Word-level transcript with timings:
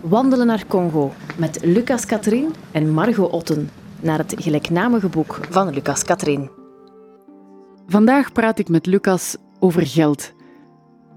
Wandelen 0.00 0.46
naar 0.46 0.66
Congo 0.66 1.12
met 1.36 1.64
Lucas 1.64 2.06
Katrien 2.06 2.54
en 2.70 2.90
Margot 2.90 3.30
Otten 3.30 3.70
naar 4.00 4.18
het 4.18 4.34
gelijknamige 4.38 5.08
boek 5.08 5.40
van 5.50 5.70
Lucas 5.70 6.04
Katrien. 6.04 6.50
Vandaag 7.86 8.32
praat 8.32 8.58
ik 8.58 8.68
met 8.68 8.86
Lucas 8.86 9.36
over 9.58 9.86
geld. 9.86 10.32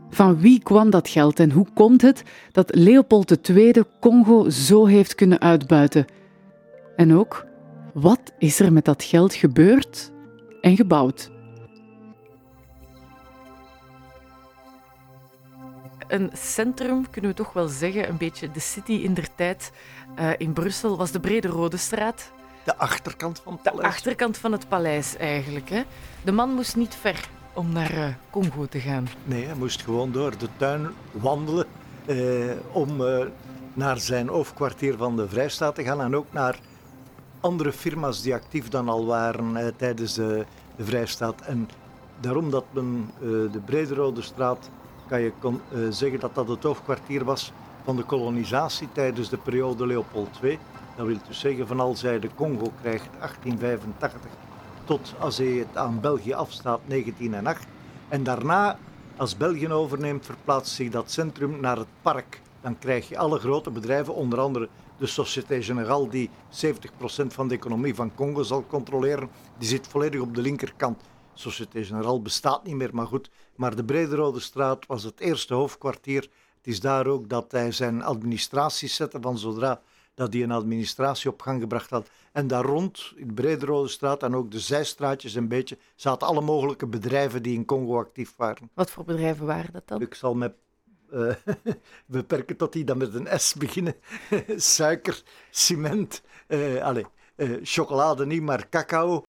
Van 0.09 0.39
wie 0.39 0.63
kwam 0.63 0.89
dat 0.89 1.09
geld 1.09 1.39
en 1.39 1.51
hoe 1.51 1.67
komt 1.73 2.01
het 2.01 2.23
dat 2.51 2.75
Leopold 2.75 3.49
II 3.49 3.83
Congo 3.99 4.49
zo 4.49 4.85
heeft 4.85 5.15
kunnen 5.15 5.41
uitbuiten? 5.41 6.05
En 6.95 7.15
ook, 7.15 7.45
wat 7.93 8.33
is 8.37 8.59
er 8.59 8.73
met 8.73 8.85
dat 8.85 9.03
geld 9.03 9.33
gebeurd 9.33 10.11
en 10.61 10.75
gebouwd? 10.75 11.31
Een 16.11 16.29
centrum, 16.33 17.09
kunnen 17.09 17.31
we 17.31 17.37
toch 17.37 17.53
wel 17.53 17.67
zeggen, 17.67 18.09
een 18.09 18.17
beetje 18.17 18.51
de 18.51 18.59
city 18.59 18.91
in 18.91 19.13
der 19.13 19.35
tijd 19.35 19.71
uh, 20.19 20.29
in 20.37 20.53
Brussel, 20.53 20.97
was 20.97 21.11
de 21.11 21.19
Brede 21.19 21.47
Rode 21.47 21.77
Straat. 21.77 22.31
De 22.63 22.77
achterkant 22.77 23.41
van 23.43 23.53
het 23.53 23.61
paleis. 23.61 23.81
De 23.81 23.87
achterkant 23.87 24.37
van 24.37 24.51
het 24.51 24.67
paleis 24.67 25.17
eigenlijk. 25.17 25.69
Hè? 25.69 25.83
De 26.23 26.31
man 26.31 26.49
moest 26.53 26.75
niet 26.75 26.95
ver 26.95 27.29
om 27.53 27.71
naar 27.71 27.93
uh, 27.93 28.05
Congo 28.29 28.65
te 28.65 28.79
gaan. 28.79 29.07
Nee, 29.23 29.45
hij 29.45 29.55
moest 29.55 29.81
gewoon 29.81 30.11
door 30.11 30.37
de 30.37 30.47
tuin 30.57 30.87
wandelen 31.11 31.65
eh, 32.05 32.17
om 32.71 33.03
naar 33.73 33.99
zijn 33.99 34.27
hoofdkwartier 34.27 34.97
van 34.97 35.15
de 35.15 35.29
Vrijstaat 35.29 35.75
te 35.75 35.83
gaan 35.83 36.01
en 36.01 36.15
ook 36.15 36.27
naar 36.31 36.59
andere 37.39 37.71
firma's 37.71 38.21
die 38.21 38.33
actief 38.33 38.69
dan 38.69 38.89
al 38.89 39.05
waren 39.05 39.75
tijdens 39.75 40.13
de, 40.13 40.45
de, 40.75 40.85
Vrijstaat. 40.85 41.41
En 41.41 41.69
daarom 42.19 42.49
dat 42.49 42.65
men 42.71 43.11
de 43.51 43.61
Brederode 43.65 44.21
straat, 44.21 44.69
kan 45.11 45.21
je 45.21 45.31
kon, 45.39 45.61
zeggen 45.89 46.19
dat 46.19 46.35
dat 46.35 46.47
het 46.47 46.63
hoofdkwartier 46.63 47.23
was 47.23 47.51
van 47.83 47.95
de 47.95 48.03
kolonisatie 48.03 48.87
tijdens 48.91 49.29
de 49.29 49.37
periode 49.37 49.87
Leopold 49.87 50.39
II. 50.43 50.59
Dat 50.95 51.05
wil 51.05 51.17
dus 51.27 51.39
zeggen, 51.39 51.67
van 51.67 51.79
als 51.79 52.01
hij 52.01 52.19
de 52.19 52.29
Congo 52.35 52.71
krijgt 52.81 53.09
1885 53.19 54.31
tot 54.85 55.13
als 55.19 55.37
hij 55.37 55.47
het 55.47 55.77
aan 55.77 55.99
België 55.99 56.33
afstaat 56.33 56.79
1908. 56.85 57.65
En 58.07 58.23
daarna, 58.23 58.77
als 59.17 59.37
België 59.37 59.69
overneemt, 59.69 60.25
verplaatst 60.25 60.75
zich 60.75 60.89
dat 60.89 61.11
centrum 61.11 61.59
naar 61.59 61.77
het 61.77 61.87
park. 62.01 62.41
Dan 62.61 62.79
krijg 62.79 63.09
je 63.09 63.17
alle 63.17 63.39
grote 63.39 63.69
bedrijven, 63.69 64.15
onder 64.15 64.39
andere 64.39 64.69
de 64.97 65.05
Société 65.05 65.61
Générale, 65.61 66.09
die 66.09 66.29
70% 66.49 67.27
van 67.27 67.47
de 67.47 67.55
economie 67.55 67.95
van 67.95 68.15
Congo 68.15 68.43
zal 68.43 68.65
controleren. 68.67 69.29
Die 69.57 69.67
zit 69.67 69.87
volledig 69.87 70.21
op 70.21 70.35
de 70.35 70.41
linkerkant. 70.41 71.01
Société 71.33 71.83
Générale 71.83 72.19
bestaat 72.21 72.63
niet 72.63 72.75
meer, 72.75 72.95
maar 72.95 73.07
goed. 73.07 73.29
Maar 73.55 73.75
de 73.75 73.85
Brederode 73.85 74.39
straat 74.39 74.85
was 74.85 75.03
het 75.03 75.19
eerste 75.19 75.53
hoofdkwartier. 75.53 76.21
Het 76.57 76.67
is 76.67 76.79
daar 76.79 77.07
ook 77.07 77.29
dat 77.29 77.51
hij 77.51 77.71
zijn 77.71 78.03
administratie 78.03 78.89
zette 78.89 79.17
van 79.21 79.37
zodra 79.37 79.81
dat 80.13 80.33
hij 80.33 80.43
een 80.43 80.51
administratie 80.51 81.29
op 81.29 81.41
gang 81.41 81.61
gebracht 81.61 81.89
had. 81.89 82.09
En 82.31 82.47
daar 82.47 82.65
rond, 82.65 83.13
in 83.15 83.27
de 83.27 83.33
Brederode 83.33 83.87
straat 83.87 84.23
en 84.23 84.35
ook 84.35 84.51
de 84.51 84.59
zijstraatjes 84.59 85.33
een 85.33 85.47
beetje, 85.47 85.77
zaten 85.95 86.27
alle 86.27 86.41
mogelijke 86.41 86.87
bedrijven 86.87 87.43
die 87.43 87.53
in 87.53 87.65
Congo 87.65 87.99
actief 87.99 88.33
waren. 88.37 88.69
Wat 88.73 88.91
voor 88.91 89.03
bedrijven 89.03 89.45
waren 89.45 89.73
dat 89.73 89.87
dan? 89.87 90.01
Ik 90.01 90.15
zal 90.15 90.33
me 90.33 90.53
uh, 91.13 91.33
beperken 92.05 92.57
tot 92.57 92.73
die 92.73 92.83
dan 92.83 92.97
met 92.97 93.13
een 93.13 93.39
S 93.39 93.53
beginnen. 93.53 93.95
Suiker, 94.55 95.23
cement, 95.49 96.21
uh, 96.47 96.83
allez, 96.83 97.05
uh, 97.35 97.59
chocolade 97.63 98.25
niet, 98.25 98.41
maar 98.41 98.69
cacao. 98.69 99.23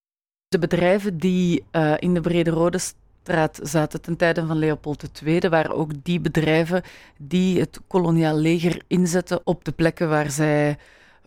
De 0.53 0.59
bedrijven 0.59 1.17
die 1.17 1.63
in 1.99 2.13
de 2.13 2.21
Brederode 2.21 2.79
straat 3.23 3.59
zaten 3.63 4.01
ten 4.01 4.15
tijde 4.15 4.45
van 4.45 4.57
Leopold 4.57 5.21
II, 5.25 5.49
waren 5.49 5.75
ook 5.75 5.91
die 6.03 6.19
bedrijven 6.19 6.83
die 7.17 7.59
het 7.59 7.79
koloniaal 7.87 8.37
leger 8.37 8.81
inzetten 8.87 9.41
op 9.43 9.65
de 9.65 9.71
plekken 9.71 10.09
waar 10.09 10.31
zij 10.31 10.77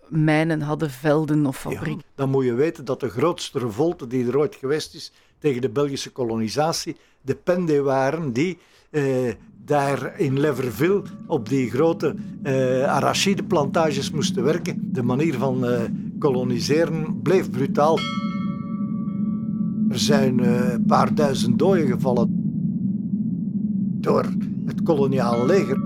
mijnen 0.09 0.61
hadden, 0.61 0.91
velden 0.91 1.47
of 1.47 1.59
fabrieken. 1.59 2.05
dan 2.15 2.31
moet 2.31 2.45
je 2.45 2.55
weten 2.55 2.85
dat 2.85 3.01
de 3.01 3.09
grootste 3.09 3.59
revolte 3.59 4.07
die 4.07 4.27
er 4.27 4.39
ooit 4.39 4.55
geweest 4.55 4.95
is 4.95 5.13
tegen 5.39 5.61
de 5.61 5.71
Belgische 5.71 6.11
kolonisatie, 6.11 6.97
de 7.21 7.35
Pende 7.35 7.83
waren 7.83 8.33
die 8.33 8.59
eh, 8.91 9.05
daar 9.65 10.21
in 10.21 10.41
Leverville 10.41 11.03
op 11.27 11.49
die 11.49 11.71
grote 11.71 12.15
eh, 12.43 12.85
arachideplantages 12.85 14.11
moesten 14.11 14.45
werken. 14.45 14.89
De 14.93 15.03
manier 15.03 15.35
van 15.35 15.67
eh, 15.67 15.81
koloniseren 16.19 17.23
bleef 17.23 17.51
brutaal. 17.51 17.99
Er 19.89 19.99
zijn 19.99 20.39
uh, 20.39 20.73
een 20.73 20.85
paar 20.85 21.15
duizend 21.15 21.59
doden 21.59 21.87
gevallen 21.87 22.29
door 24.01 24.25
het 24.65 24.83
koloniale 24.83 25.47
leger. 25.47 25.81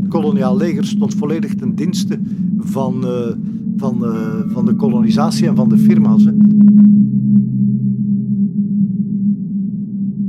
Het 0.00 0.08
koloniaal 0.08 0.56
leger 0.56 0.84
stond 0.84 1.14
volledig 1.14 1.54
ten 1.54 1.74
dienste 1.74 2.18
van, 2.58 3.04
uh, 3.04 3.28
van, 3.76 4.04
uh, 4.04 4.40
van 4.46 4.64
de 4.64 4.74
kolonisatie 4.74 5.46
en 5.46 5.56
van 5.56 5.68
de 5.68 5.78
firma's. 5.78 6.26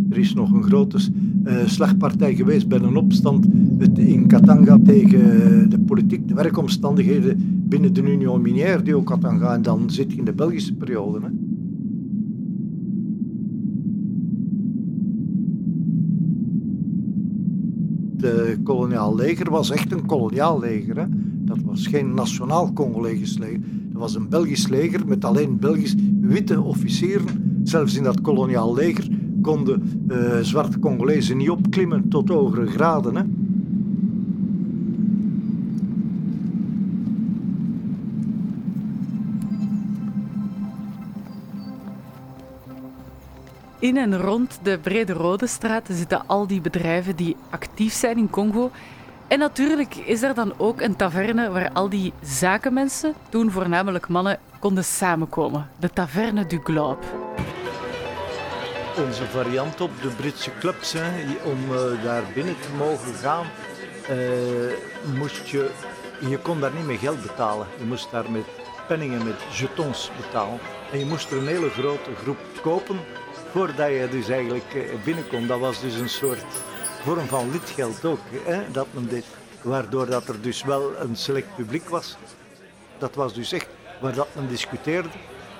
Er 0.09 0.17
is 0.17 0.33
nog 0.33 0.51
een 0.51 0.63
grote 0.63 0.99
slagpartij 1.65 2.35
geweest 2.35 2.67
bij 2.67 2.79
een 2.79 2.97
opstand 2.97 3.45
in 3.93 4.27
Katanga 4.27 4.77
tegen 4.83 5.69
de 5.69 5.79
politiek, 5.79 6.27
de 6.27 6.33
werkomstandigheden 6.33 7.63
binnen 7.67 7.93
de 7.93 8.01
Union 8.01 8.41
Minière 8.41 8.81
die 8.81 8.95
ook 8.95 9.05
Katanga. 9.05 9.53
En 9.53 9.61
dan 9.61 9.89
zit 9.89 10.11
je 10.11 10.17
in 10.17 10.25
de 10.25 10.33
Belgische 10.33 10.73
periode. 10.73 11.19
Hè. 11.21 11.27
Het 18.27 18.63
koloniaal 18.63 19.15
leger 19.15 19.49
was 19.49 19.71
echt 19.71 19.91
een 19.91 20.05
koloniaal 20.05 20.59
leger. 20.59 20.97
Hè. 20.97 21.05
Dat 21.45 21.57
was 21.65 21.87
geen 21.87 22.13
nationaal 22.13 22.73
Congolees 22.73 23.37
leger. 23.37 23.59
Dat 23.91 24.01
was 24.01 24.15
een 24.15 24.29
Belgisch 24.29 24.67
leger 24.67 25.07
met 25.07 25.25
alleen 25.25 25.59
Belgisch 25.59 25.95
witte 26.19 26.61
officieren. 26.61 27.25
Zelfs 27.63 27.95
in 27.95 28.03
dat 28.03 28.21
koloniaal 28.21 28.73
leger 28.73 29.07
konden 29.45 30.05
uh, 30.07 30.39
zwarte 30.41 30.79
Congolezen 30.79 31.37
niet 31.37 31.49
opklimmen 31.49 32.09
tot 32.09 32.29
hogere 32.29 32.65
graden. 32.65 33.15
Hè. 33.15 33.23
In 43.79 43.97
en 43.97 44.17
rond 44.17 44.59
de 44.63 44.79
Brede 44.81 45.13
Rode 45.13 45.47
Straat 45.47 45.87
zitten 45.91 46.27
al 46.27 46.47
die 46.47 46.61
bedrijven 46.61 47.15
die 47.15 47.35
actief 47.49 47.93
zijn 47.93 48.17
in 48.17 48.29
Congo. 48.29 48.71
En 49.27 49.39
natuurlijk 49.39 49.95
is 49.95 50.21
er 50.21 50.33
dan 50.33 50.53
ook 50.57 50.81
een 50.81 50.95
taverne 50.95 51.49
waar 51.49 51.71
al 51.71 51.89
die 51.89 52.13
zakenmensen, 52.21 53.13
toen 53.29 53.51
voornamelijk 53.51 54.07
mannen, 54.07 54.39
konden 54.59 54.83
samenkomen. 54.83 55.67
De 55.79 55.89
Taverne 55.89 56.45
du 56.45 56.59
Globe 56.63 56.97
onze 58.97 59.25
variant 59.25 59.81
op 59.81 59.91
de 60.01 60.07
Britse 60.07 60.51
clubs. 60.59 60.93
Hè. 60.93 61.09
Om 61.43 61.71
uh, 61.71 62.03
daar 62.03 62.23
binnen 62.33 62.55
te 62.59 62.69
mogen 62.77 63.13
gaan, 63.13 63.45
uh, 64.09 65.17
moest 65.17 65.47
je, 65.47 65.69
je 66.19 66.37
kon 66.37 66.59
daar 66.59 66.73
niet 66.73 66.85
met 66.85 66.99
geld 66.99 67.21
betalen. 67.21 67.67
Je 67.77 67.83
moest 67.83 68.11
daar 68.11 68.31
met 68.31 68.45
penningen, 68.87 69.25
met 69.25 69.41
jetons 69.57 70.11
betalen. 70.21 70.59
En 70.91 70.99
je 70.99 71.05
moest 71.05 71.31
er 71.31 71.37
een 71.37 71.47
hele 71.47 71.69
grote 71.69 72.15
groep 72.21 72.37
kopen 72.61 72.99
voordat 73.51 73.89
je 73.89 74.07
dus 74.11 74.29
eigenlijk 74.29 74.73
uh, 74.73 74.83
binnen 75.03 75.27
kon. 75.27 75.47
Dat 75.47 75.59
was 75.59 75.81
dus 75.81 75.95
een 75.95 76.09
soort 76.09 76.45
vorm 77.03 77.27
van 77.27 77.51
lidgeld 77.51 78.05
ook, 78.05 78.19
hè, 78.43 78.71
dat 78.71 78.87
men 78.91 79.07
deed. 79.07 79.25
Waardoor 79.61 80.05
dat 80.05 80.27
er 80.27 80.41
dus 80.41 80.63
wel 80.63 80.91
een 80.99 81.15
select 81.15 81.55
publiek 81.55 81.89
was. 81.89 82.17
Dat 82.97 83.15
was 83.15 83.33
dus 83.33 83.51
echt 83.51 83.67
waar 84.01 84.13
dat 84.13 84.27
men 84.35 84.47
discuteerde 84.47 85.09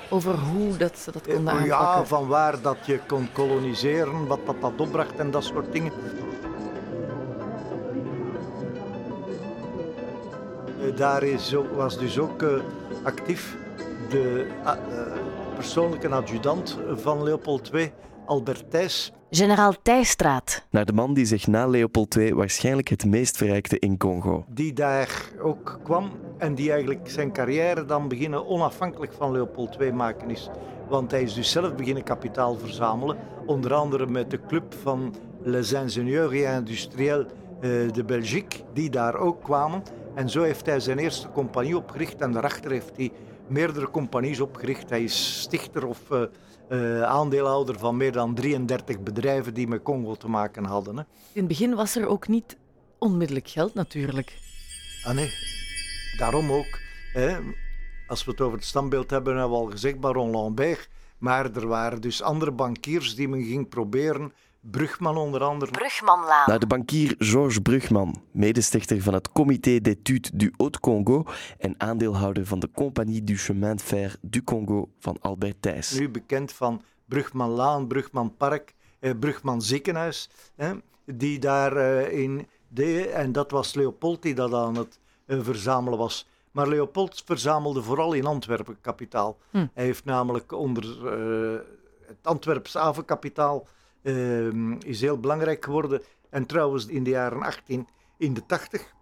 over 0.10 0.34
hoe 0.34 0.78
dat 0.78 1.08
dat 1.12 1.22
konden 1.22 1.54
aanpakken? 1.54 1.66
Ja, 1.68 2.06
van 2.06 2.28
waar 2.28 2.62
dat 2.62 2.78
je 2.86 3.00
kon 3.08 3.30
koloniseren, 3.32 4.28
wat 4.28 4.40
dat, 4.46 4.62
dat 4.62 4.74
opbracht 4.78 5.16
en 5.16 5.32
dat 5.32 5.44
soort 5.44 5.72
dingen. 5.72 5.92
Eh, 10.82 10.96
daar 10.96 11.24
is, 11.24 11.56
was 11.76 11.98
dus 11.98 12.20
ook 12.20 12.42
uh, 12.42 12.50
actief 13.04 13.56
de 14.10 14.48
uh, 14.64 14.72
persoonlijke 15.56 16.10
adjudant 16.10 16.78
van 16.96 17.24
Leopold 17.24 17.74
II, 17.74 17.94
Albert 18.26 18.72
Thijs. 18.72 19.12
Generaal 19.30 19.74
Thijsstraat. 19.82 20.66
Naar 20.70 20.86
de 20.86 20.94
man 20.94 21.14
die 21.14 21.26
zich 21.26 21.48
na 21.48 21.68
Leopold 21.68 22.16
II 22.16 22.34
waarschijnlijk 22.34 22.88
het 22.88 23.06
meest 23.06 23.38
verrijkte 23.38 23.80
in 23.80 23.98
Congo. 23.98 24.46
Die 24.48 24.74
daar 24.74 25.32
ook 25.42 25.80
kwam 25.84 26.12
en 26.38 26.56
die 26.56 26.72
eigenlijk 26.72 27.10
zijn 27.10 27.32
carrière 27.32 27.86
dan 27.86 28.08
beginnen 28.08 28.48
onafhankelijk 28.48 29.14
van 29.14 29.32
Leopold 29.32 29.80
II 29.80 29.92
maken 29.92 30.30
is. 30.30 30.50
Want 30.90 31.12
hij 31.12 31.22
is 31.22 31.34
dus 31.34 31.52
zelf 31.52 31.76
beginnen 31.76 32.04
kapitaal 32.04 32.56
verzamelen. 32.56 33.18
Onder 33.46 33.74
andere 33.74 34.08
met 34.08 34.30
de 34.32 34.40
club 34.48 34.74
van 34.82 35.16
Les 35.44 35.72
Ingénieurs 35.72 36.34
et 36.34 36.58
Industriels 36.58 37.26
eh, 37.26 37.70
de 37.92 38.04
Belgique, 38.06 38.60
die 38.74 38.90
daar 38.90 39.16
ook 39.16 39.44
kwamen. 39.44 39.84
En 40.16 40.30
zo 40.30 40.42
heeft 40.42 40.66
hij 40.66 40.80
zijn 40.80 40.98
eerste 40.98 41.30
compagnie 41.30 41.78
opgericht 41.78 42.22
en 42.22 42.32
daarachter 42.32 42.72
heeft 42.72 42.92
hij 42.96 43.12
meerdere 43.48 43.90
compagnies 43.92 44.40
opgericht. 44.40 44.90
Hij 44.90 45.04
is 45.04 45.42
stichter 45.42 45.88
of 45.88 46.00
uh, 46.12 46.22
uh, 46.70 47.02
aandeelhouder 47.02 47.80
van 47.80 47.98
meer 47.98 48.12
dan 48.12 48.36
33 48.36 49.00
bedrijven 49.00 49.54
die 49.54 49.68
met 49.68 49.84
Congo 49.84 50.16
te 50.16 50.28
maken 50.28 50.66
hadden. 50.66 50.98
Hè. 50.98 51.04
In 51.32 51.40
het 51.40 51.48
begin 51.48 51.76
was 51.76 51.96
er 51.96 52.08
ook 52.08 52.28
niet 52.28 52.58
onmiddellijk 52.98 53.48
geld 53.50 53.74
natuurlijk. 53.74 54.38
Ah 55.04 55.16
nee, 55.16 55.32
daarom 56.18 56.52
ook. 56.52 56.80
Hè. 57.14 57.38
Als 58.08 58.26
we 58.26 58.32
het 58.32 58.42
over 58.42 58.58
het 58.58 58.68
standbeeld 58.68 59.10
hebben, 59.10 59.38
hebben 59.38 59.58
we 59.58 59.64
al 59.64 59.72
gezegd 59.72 60.00
Baron 60.00 60.30
Lambert. 60.30 60.90
Maar 61.18 61.56
er 61.56 61.68
waren 61.68 62.02
dus 62.02 62.22
andere 62.22 62.52
bankiers 62.52 63.16
die 63.16 63.28
men 63.28 63.44
ging 63.44 63.70
proberen 63.70 64.34
Brugman 64.72 65.18
onder 65.18 65.44
andere. 65.44 65.72
Brugmanlaan. 65.72 66.44
Nou, 66.46 66.60
de 66.60 66.68
bankier 66.68 67.16
Georges 67.18 67.60
Brugman, 67.60 68.22
medestichter 68.32 69.02
van 69.02 69.14
het 69.14 69.32
Comité 69.32 69.82
d'études 69.82 70.32
du 70.34 70.54
Haut-Congo 70.58 71.26
en 71.58 71.76
aandeelhouder 71.78 72.46
van 72.46 72.60
de 72.60 72.70
Compagnie 72.72 73.24
du 73.24 73.38
Chemin 73.38 73.76
de 73.76 73.84
Fer 73.84 74.16
du 74.22 74.44
Congo 74.44 74.90
van 75.00 75.18
Albert 75.22 75.62
Thijs. 75.62 75.92
Nu 75.92 76.10
bekend 76.10 76.52
van 76.52 76.82
Brugmanlaan, 77.06 77.88
Brugman 77.88 78.36
Park, 78.38 78.74
eh, 79.00 79.12
Brugman 79.20 79.62
Ziekenhuis, 79.62 80.30
hè, 80.56 80.74
die 81.06 81.40
daar 81.40 81.78
eh, 81.78 82.20
in 82.22 82.48
deed. 82.68 83.10
En 83.10 83.32
dat 83.32 83.52
was 83.52 83.74
Leopold 83.74 84.22
die 84.22 84.36
dat 84.36 84.54
aan 84.54 84.76
het 84.76 85.00
eh, 85.26 85.40
verzamelen 85.42 86.00
was. 86.00 86.28
Maar 86.52 86.68
Leopold 86.68 87.22
verzamelde 87.26 87.84
vooral 87.84 88.14
in 88.14 88.26
Antwerpen 88.26 88.78
kapitaal. 88.82 89.38
Hm. 89.52 89.66
Hij 89.74 89.84
heeft 89.84 90.06
namelijk 90.06 90.52
onder 90.52 90.84
uh, 90.84 91.60
het 92.08 92.18
Antwerps 92.22 92.74
havenkapitaal 92.74 93.68
uh, 94.06 94.80
is 94.80 95.02
heel 95.02 95.20
belangrijk 95.20 95.64
geworden. 95.66 96.02
En 96.30 96.46
trouwens, 96.46 96.86
in 96.86 97.04
de 97.04 97.10
jaren 97.10 97.42
18, 97.42 97.88
in 98.18 98.34
de 98.34 98.46
80 98.46 98.94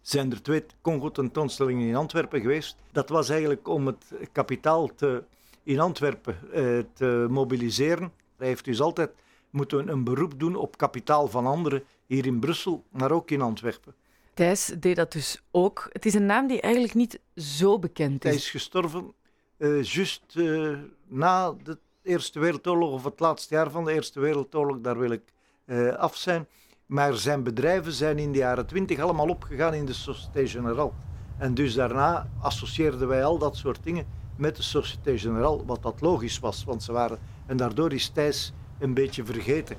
zijn 0.00 0.30
er 0.30 0.42
twee 0.42 0.64
Congo-tentoonstellingen 0.80 1.88
in 1.88 1.96
Antwerpen 1.96 2.40
geweest. 2.40 2.76
Dat 2.92 3.08
was 3.08 3.28
eigenlijk 3.28 3.68
om 3.68 3.86
het 3.86 4.04
kapitaal 4.32 4.94
te, 4.94 5.24
in 5.62 5.80
Antwerpen 5.80 6.38
uh, 6.54 6.78
te 6.92 7.26
mobiliseren. 7.30 8.12
Hij 8.36 8.46
heeft 8.46 8.64
dus 8.64 8.80
altijd 8.80 9.10
moeten 9.50 9.88
een 9.88 10.04
beroep 10.04 10.40
doen 10.40 10.56
op 10.56 10.76
kapitaal 10.76 11.28
van 11.28 11.46
anderen, 11.46 11.84
hier 12.06 12.26
in 12.26 12.40
Brussel, 12.40 12.84
maar 12.90 13.10
ook 13.10 13.30
in 13.30 13.40
Antwerpen. 13.40 13.94
Thijs 14.34 14.72
deed 14.78 14.96
dat 14.96 15.12
dus 15.12 15.42
ook. 15.50 15.88
Het 15.92 16.06
is 16.06 16.14
een 16.14 16.26
naam 16.26 16.46
die 16.46 16.60
eigenlijk 16.60 16.94
niet 16.94 17.20
zo 17.36 17.78
bekend 17.78 18.24
is. 18.24 18.30
Hij 18.30 18.38
is 18.38 18.50
gestorven 18.50 19.12
uh, 19.56 19.82
juist 19.82 20.34
uh, 20.34 20.78
na 21.08 21.54
de 21.62 21.78
Eerste 22.02 22.38
Wereldoorlog 22.38 22.92
of 22.92 23.04
het 23.04 23.20
laatste 23.20 23.54
jaar 23.54 23.70
van 23.70 23.84
de 23.84 23.92
Eerste 23.92 24.20
Wereldoorlog, 24.20 24.80
daar 24.80 24.98
wil 24.98 25.10
ik 25.10 25.32
uh, 25.66 25.94
af 25.94 26.16
zijn. 26.16 26.48
Maar 26.86 27.14
zijn 27.14 27.42
bedrijven 27.42 27.92
zijn 27.92 28.18
in 28.18 28.32
de 28.32 28.38
jaren 28.38 28.66
twintig 28.66 28.98
allemaal 28.98 29.28
opgegaan 29.28 29.74
in 29.74 29.86
de 29.86 29.92
Société 29.92 30.46
Générale. 30.46 30.92
En 31.38 31.54
dus 31.54 31.74
daarna 31.74 32.30
associeerden 32.40 33.08
wij 33.08 33.24
al 33.24 33.38
dat 33.38 33.56
soort 33.56 33.84
dingen 33.84 34.06
met 34.36 34.56
de 34.56 34.62
Société 34.62 35.18
Générale, 35.18 35.64
wat 35.64 35.82
dat 35.82 36.00
logisch 36.00 36.38
was, 36.38 36.64
want 36.64 36.82
ze 36.82 36.92
waren... 36.92 37.18
En 37.46 37.56
daardoor 37.56 37.92
is 37.92 38.08
Thijs 38.08 38.52
een 38.78 38.94
beetje 38.94 39.24
vergeten. 39.24 39.76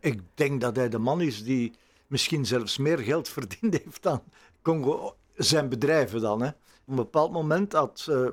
Ik 0.00 0.20
denk 0.34 0.60
dat 0.60 0.76
hij 0.76 0.88
de 0.88 0.98
man 0.98 1.20
is 1.20 1.44
die 1.44 1.72
misschien 2.06 2.46
zelfs 2.46 2.78
meer 2.78 2.98
geld 2.98 3.28
verdiend 3.28 3.78
heeft 3.84 4.02
dan 4.02 4.22
Congo, 4.62 5.16
zijn 5.36 5.68
bedrijven 5.68 6.20
dan. 6.20 6.42
Hè. 6.42 6.48
Op 6.48 6.54
een 6.86 6.94
bepaald 6.94 7.32
moment 7.32 7.72
had 7.72 8.06
uh, 8.10 8.28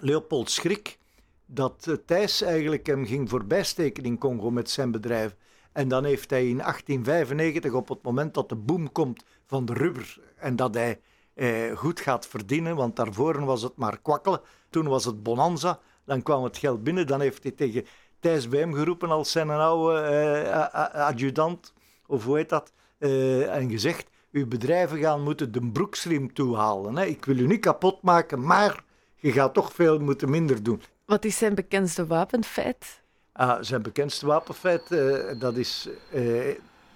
Leopold 0.00 0.50
schrik 0.50 0.98
dat 1.46 1.86
uh, 1.88 1.94
Thijs 2.06 2.42
eigenlijk 2.42 2.86
hem 2.86 3.06
ging 3.06 3.28
voorbijsteken 3.28 4.04
in 4.04 4.18
Congo 4.18 4.50
met 4.50 4.70
zijn 4.70 4.90
bedrijf. 4.90 5.36
En 5.72 5.88
dan 5.88 6.04
heeft 6.04 6.30
hij 6.30 6.48
in 6.48 6.56
1895, 6.56 7.72
op 7.72 7.88
het 7.88 8.02
moment 8.02 8.34
dat 8.34 8.48
de 8.48 8.56
boom 8.56 8.92
komt 8.92 9.24
van 9.46 9.64
de 9.64 9.72
rubber 9.72 10.20
en 10.36 10.56
dat 10.56 10.74
hij 10.74 11.00
eh, 11.34 11.76
goed 11.76 12.00
gaat 12.00 12.26
verdienen, 12.26 12.76
want 12.76 12.96
daarvoor 12.96 13.44
was 13.44 13.62
het 13.62 13.76
maar 13.76 13.98
kwakkelen, 13.98 14.40
toen 14.70 14.88
was 14.88 15.04
het 15.04 15.22
bonanza, 15.22 15.80
dan 16.04 16.22
kwam 16.22 16.44
het 16.44 16.56
geld 16.56 16.82
binnen, 16.82 17.06
dan 17.06 17.20
heeft 17.20 17.42
hij 17.42 17.52
tegen 17.52 17.86
Thijs 18.20 18.48
bij 18.48 18.60
hem 18.60 18.74
geroepen 18.74 19.10
als 19.10 19.30
zijn 19.30 19.50
oude 19.50 20.02
uh, 20.02 20.94
adjudant, 20.94 21.72
of 22.06 22.24
hoe 22.24 22.36
heet 22.36 22.48
dat, 22.48 22.72
uh, 22.98 23.54
en 23.54 23.70
gezegd, 23.70 24.08
uw 24.32 24.46
bedrijven 24.46 24.98
gaan 24.98 25.22
moeten 25.22 25.52
de 25.52 25.70
broeksriem 25.70 26.32
toehalen. 26.32 26.96
Hè? 26.96 27.04
Ik 27.04 27.24
wil 27.24 27.38
u 27.38 27.46
niet 27.46 27.60
kapot 27.60 28.02
maken, 28.02 28.44
maar 28.44 28.84
je 29.18 29.32
gaat 29.32 29.54
toch 29.54 29.72
veel 29.72 29.98
moeten 29.98 30.30
minder 30.30 30.62
doen. 30.62 30.82
Wat 31.04 31.24
is 31.24 31.36
zijn 31.38 31.54
bekendste 31.54 32.06
wapenfeit? 32.06 33.00
Ah, 33.32 33.58
zijn 33.60 33.82
bekendste 33.82 34.26
wapenfeit, 34.26 34.82
uh, 34.90 35.16
dat 35.38 35.56
is 35.56 35.88
uh, 36.14 36.54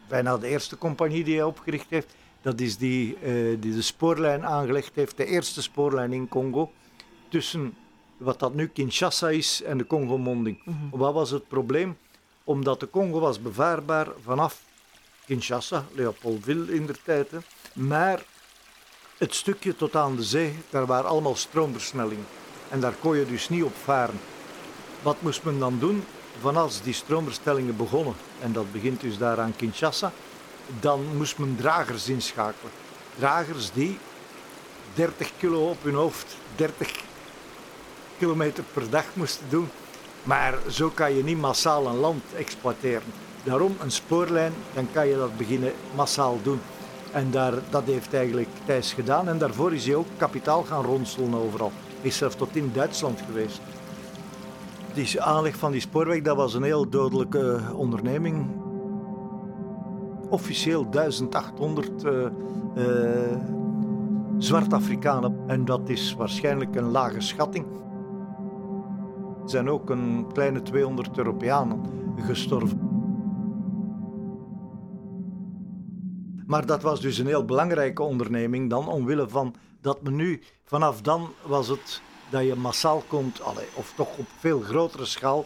bijna 0.08 0.38
de 0.38 0.46
eerste 0.46 0.78
compagnie 0.78 1.24
die 1.24 1.34
hij 1.34 1.44
opgericht 1.44 1.90
heeft. 1.90 2.14
Dat 2.40 2.60
is 2.60 2.76
die 2.76 3.16
uh, 3.22 3.60
die 3.60 3.74
de 3.74 3.82
spoorlijn 3.82 4.44
aangelegd 4.44 4.94
heeft, 4.94 5.16
de 5.16 5.26
eerste 5.26 5.62
spoorlijn 5.62 6.12
in 6.12 6.28
Congo, 6.28 6.70
tussen 7.28 7.74
wat 8.16 8.38
dat 8.38 8.54
nu 8.54 8.66
Kinshasa 8.66 9.28
is 9.28 9.62
en 9.62 9.78
de 9.78 9.86
Congo-monding. 9.86 10.60
Mm 10.64 10.76
-hmm. 10.78 10.98
Wat 10.98 11.14
was 11.14 11.30
het 11.30 11.48
probleem? 11.48 11.96
Omdat 12.44 12.80
de 12.80 12.90
Congo 12.90 13.20
was 13.20 13.42
bevaarbaar 13.42 14.08
vanaf 14.22 14.62
Kinshasa, 15.26 15.84
Leopoldville 15.94 16.74
in 16.74 16.86
der 16.86 16.98
tijd, 17.02 17.28
maar 17.72 18.24
het 19.22 19.34
stukje 19.34 19.76
tot 19.76 19.96
aan 19.96 20.16
de 20.16 20.22
zee, 20.22 20.58
daar 20.70 20.86
waren 20.86 21.10
allemaal 21.10 21.36
stroomversnellingen. 21.36 22.26
En 22.68 22.80
daar 22.80 22.94
kon 23.00 23.16
je 23.16 23.26
dus 23.26 23.48
niet 23.48 23.62
op 23.62 23.74
varen. 23.84 24.20
Wat 25.02 25.16
moest 25.22 25.42
men 25.42 25.58
dan 25.58 25.78
doen? 25.78 26.04
Vanaf 26.40 26.80
die 26.80 26.94
stroomverstellingen 26.94 27.76
begonnen, 27.76 28.14
en 28.40 28.52
dat 28.52 28.72
begint 28.72 29.00
dus 29.00 29.18
daar 29.18 29.40
aan 29.40 29.56
Kinshasa, 29.56 30.12
dan 30.80 31.16
moest 31.16 31.38
men 31.38 31.56
dragers 31.56 32.08
inschakelen. 32.08 32.72
Dragers 33.18 33.72
die 33.72 33.98
30 34.94 35.30
kilo 35.38 35.68
op 35.68 35.82
hun 35.82 35.94
hoofd, 35.94 36.36
30 36.56 37.00
kilometer 38.18 38.64
per 38.72 38.90
dag 38.90 39.04
moesten 39.12 39.46
doen. 39.48 39.68
Maar 40.22 40.54
zo 40.70 40.88
kan 40.88 41.16
je 41.16 41.24
niet 41.24 41.40
massaal 41.40 41.86
een 41.86 41.96
land 41.96 42.22
exploiteren. 42.36 43.12
Daarom 43.44 43.76
een 43.80 43.90
spoorlijn, 43.90 44.52
dan 44.74 44.88
kan 44.92 45.08
je 45.08 45.16
dat 45.16 45.36
beginnen 45.36 45.72
massaal 45.94 46.38
doen. 46.42 46.60
En 47.12 47.30
daar, 47.30 47.52
dat 47.70 47.84
heeft 47.84 48.14
eigenlijk 48.14 48.48
Thijs 48.64 48.92
gedaan. 48.92 49.28
En 49.28 49.38
daarvoor 49.38 49.72
is 49.72 49.86
hij 49.86 49.94
ook 49.94 50.06
kapitaal 50.16 50.62
gaan 50.62 50.84
ronselen 50.84 51.34
overal. 51.34 51.72
Is 52.00 52.16
zelfs 52.16 52.36
tot 52.36 52.56
in 52.56 52.70
Duitsland 52.72 53.20
geweest. 53.20 53.60
Die 54.94 55.22
aanleg 55.22 55.56
van 55.56 55.72
die 55.72 55.80
spoorweg, 55.80 56.22
dat 56.22 56.36
was 56.36 56.54
een 56.54 56.62
heel 56.62 56.88
dodelijke 56.88 57.60
onderneming. 57.74 58.46
Officieel 60.28 60.90
1800 60.90 62.04
uh, 62.04 62.26
uh, 62.74 62.86
Zwart-Afrikanen. 64.38 65.36
En 65.46 65.64
dat 65.64 65.88
is 65.88 66.14
waarschijnlijk 66.14 66.76
een 66.76 66.90
lage 66.90 67.20
schatting. 67.20 67.66
Er 69.42 69.50
zijn 69.50 69.70
ook 69.70 69.90
een 69.90 70.26
kleine 70.32 70.62
200 70.62 71.18
Europeanen 71.18 71.80
gestorven. 72.16 72.91
Maar 76.46 76.66
dat 76.66 76.82
was 76.82 77.00
dus 77.00 77.18
een 77.18 77.26
heel 77.26 77.44
belangrijke 77.44 78.02
onderneming 78.02 78.70
dan, 78.70 78.88
omwille 78.88 79.28
van 79.28 79.54
dat 79.80 80.02
men 80.02 80.16
nu, 80.16 80.42
vanaf 80.64 81.00
dan 81.00 81.32
was 81.42 81.68
het 81.68 82.02
dat 82.30 82.46
je 82.46 82.54
massaal 82.54 83.04
kon, 83.06 83.32
of 83.74 83.92
toch 83.96 84.16
op 84.16 84.26
veel 84.38 84.60
grotere 84.60 85.04
schaal, 85.04 85.44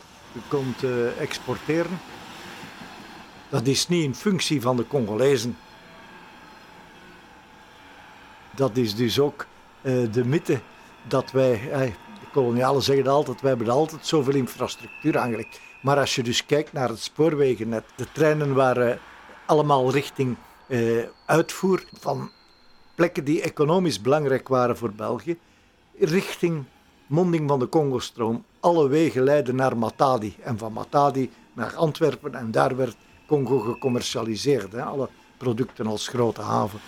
kon 0.49 0.75
uh, 0.85 1.21
exporteren. 1.21 1.99
Dat 3.49 3.67
is 3.67 3.88
niet 3.88 4.05
in 4.05 4.15
functie 4.15 4.61
van 4.61 4.76
de 4.76 4.87
Congolezen. 4.87 5.57
Dat 8.55 8.76
is 8.76 8.95
dus 8.95 9.19
ook 9.19 9.47
uh, 9.83 10.12
de 10.12 10.25
mythe 10.25 10.61
dat 11.09 11.31
wij, 11.31 11.57
hey, 11.57 11.95
de 12.21 12.26
kolonialen 12.33 12.83
zeggen 12.83 13.07
altijd, 13.07 13.41
wij 13.41 13.50
hebben 13.50 13.69
altijd 13.69 14.07
zoveel 14.07 14.35
infrastructuur 14.35 15.19
aangelegd. 15.19 15.61
Maar 15.83 15.99
als 15.99 16.15
je 16.15 16.23
dus 16.23 16.47
kijkt 16.47 16.73
naar 16.73 16.88
het 16.88 17.00
spoorwegennet, 17.00 17.85
de 17.97 18.07
treinen 18.12 18.55
waren 18.55 18.99
allemaal 19.47 19.93
richting 19.93 20.37
uh, 20.66 21.04
uitvoer 21.25 21.85
van 21.99 22.30
plekken 22.94 23.25
die 23.25 23.42
economisch 23.42 24.00
belangrijk 24.00 24.49
waren 24.49 24.76
voor 24.76 24.92
België, 24.92 25.38
richting 25.99 26.64
monding 27.06 27.49
van 27.49 27.58
de 27.58 27.68
Congostroom. 27.68 28.44
Alle 28.61 28.88
wegen 28.88 29.23
leiden 29.23 29.56
naar 29.56 29.76
Matadi 29.76 30.37
en 30.42 30.58
van 30.58 30.73
Matadi 30.73 31.30
naar 31.52 31.75
Antwerpen 31.75 32.35
en 32.35 32.50
daar 32.50 32.76
werd 32.76 32.96
Congo 33.26 33.58
gecommercialiseerd. 33.58 34.73
Hè? 34.73 34.82
Alle 34.82 35.08
producten 35.37 35.87
als 35.87 36.08
grote 36.08 36.42
haven. 36.42 36.80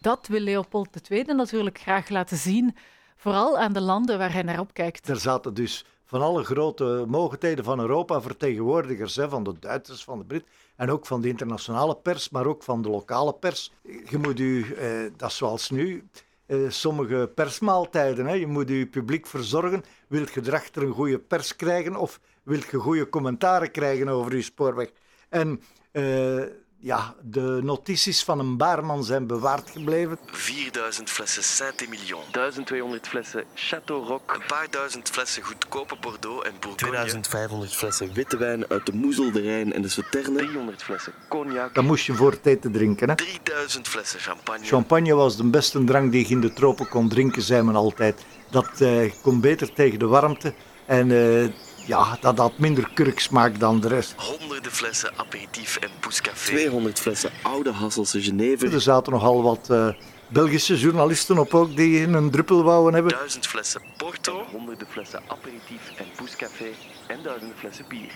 Dat 0.00 0.26
wil 0.26 0.40
Leopold 0.40 1.10
II 1.10 1.24
natuurlijk 1.24 1.78
graag 1.78 2.08
laten 2.08 2.36
zien, 2.36 2.76
vooral 3.16 3.58
aan 3.58 3.72
de 3.72 3.80
landen 3.80 4.18
waar 4.18 4.32
hij 4.32 4.42
naar 4.42 4.60
opkijkt. 4.60 5.08
Er 5.08 5.20
zaten 5.20 5.54
dus 5.54 5.84
van 6.14 6.22
alle 6.22 6.44
grote 6.44 7.04
mogendheden 7.08 7.64
van 7.64 7.80
Europa, 7.80 8.20
vertegenwoordigers 8.20 9.16
hè, 9.16 9.28
van 9.28 9.44
de 9.44 9.58
Duitsers, 9.58 10.04
van 10.04 10.18
de 10.18 10.24
Brit 10.24 10.44
en 10.76 10.90
ook 10.90 11.06
van 11.06 11.20
de 11.20 11.28
internationale 11.28 11.96
pers, 11.96 12.30
maar 12.30 12.46
ook 12.46 12.62
van 12.62 12.82
de 12.82 12.88
lokale 12.88 13.34
pers. 13.34 13.72
Je 13.82 14.18
moet 14.18 14.40
u, 14.40 14.74
eh, 14.74 14.88
dat 15.16 15.30
is 15.30 15.36
zoals 15.36 15.70
nu, 15.70 16.08
eh, 16.46 16.58
sommige 16.68 17.30
persmaaltijden, 17.34 18.26
hè, 18.26 18.32
je 18.32 18.46
moet 18.46 18.68
je 18.68 18.86
publiek 18.86 19.26
verzorgen. 19.26 19.84
Wilt 20.08 20.32
je 20.32 20.40
erachter 20.44 20.82
een 20.82 20.92
goede 20.92 21.18
pers 21.18 21.56
krijgen 21.56 21.96
of 21.96 22.20
wil 22.42 22.60
je 22.70 22.76
goede 22.76 23.08
commentaren 23.08 23.70
krijgen 23.70 24.08
over 24.08 24.36
je 24.36 24.42
spoorweg. 24.42 24.90
En 25.28 25.60
uh, 25.92 26.42
ja, 26.84 27.14
de 27.22 27.60
notities 27.62 28.24
van 28.24 28.38
een 28.38 28.56
baarman 28.56 29.04
zijn 29.04 29.26
bewaard 29.26 29.70
gebleven. 29.70 30.18
4000 30.26 31.10
flessen 31.10 31.42
Saint-Emilion. 31.42 32.22
1200 32.30 33.08
flessen 33.08 33.44
Château 33.54 34.06
Roc. 34.06 34.34
Een 34.34 34.46
paar 34.46 34.66
duizend 34.70 35.08
flessen 35.08 35.42
goedkope 35.42 35.96
Bordeaux 36.00 36.46
en 36.46 36.52
Bourgogne. 36.60 36.88
2500 36.88 37.74
flessen 37.74 38.12
witte 38.12 38.36
wijn 38.36 38.68
uit 38.68 38.86
de 38.86 38.92
Moezel, 38.92 39.32
de 39.32 39.40
Rijn 39.40 39.72
en 39.72 39.82
de 39.82 39.88
Sauternes. 39.88 40.42
300 40.42 40.82
flessen 40.82 41.12
cognac. 41.28 41.74
Dat 41.74 41.84
moest 41.84 42.06
je 42.06 42.14
voor 42.14 42.30
het 42.30 42.46
eten 42.46 42.72
drinken. 42.72 43.08
Hè? 43.08 43.14
3000 43.14 43.88
flessen 43.88 44.20
champagne. 44.20 44.64
Champagne 44.64 45.14
was 45.14 45.36
de 45.36 45.44
beste 45.44 45.84
drank 45.84 46.12
die 46.12 46.28
je 46.28 46.34
in 46.34 46.40
de 46.40 46.52
tropen 46.52 46.88
kon 46.88 47.08
drinken, 47.08 47.42
zei 47.42 47.62
men 47.62 47.76
altijd. 47.76 48.24
Dat 48.50 48.80
uh, 48.80 49.12
kon 49.22 49.40
beter 49.40 49.72
tegen 49.72 49.98
de 49.98 50.06
warmte. 50.06 50.54
En 50.86 51.08
uh, 51.08 51.48
ja, 51.86 52.18
dat 52.20 52.38
had 52.38 52.58
minder 52.58 52.90
kurksmaak 52.94 53.60
dan 53.60 53.80
de 53.80 53.88
rest. 53.88 54.14
Honderden 54.16 54.72
flessen 54.72 55.12
aperitief 55.16 55.76
en 55.76 55.90
poescafé. 56.00 56.50
200 56.50 57.00
flessen 57.00 57.30
oude 57.42 57.72
Hasselse 57.72 58.22
Genever. 58.22 58.74
Er 58.74 58.80
zaten 58.80 59.12
nogal 59.12 59.42
wat 59.42 59.68
uh, 59.70 59.88
Belgische 60.28 60.76
journalisten 60.76 61.38
op 61.38 61.54
ook 61.54 61.76
die 61.76 62.02
een 62.02 62.30
druppel 62.30 62.62
wouden 62.62 62.94
hebben. 62.94 63.12
Duizend 63.12 63.46
flessen 63.46 63.82
Porto. 63.96 64.42
Honderden 64.50 64.86
flessen 64.86 65.22
aperitief 65.26 65.92
en 65.96 66.06
poescafé. 66.16 66.68
En 67.06 67.22
duizenden 67.22 67.56
flessen 67.56 67.84
bier. 67.88 68.12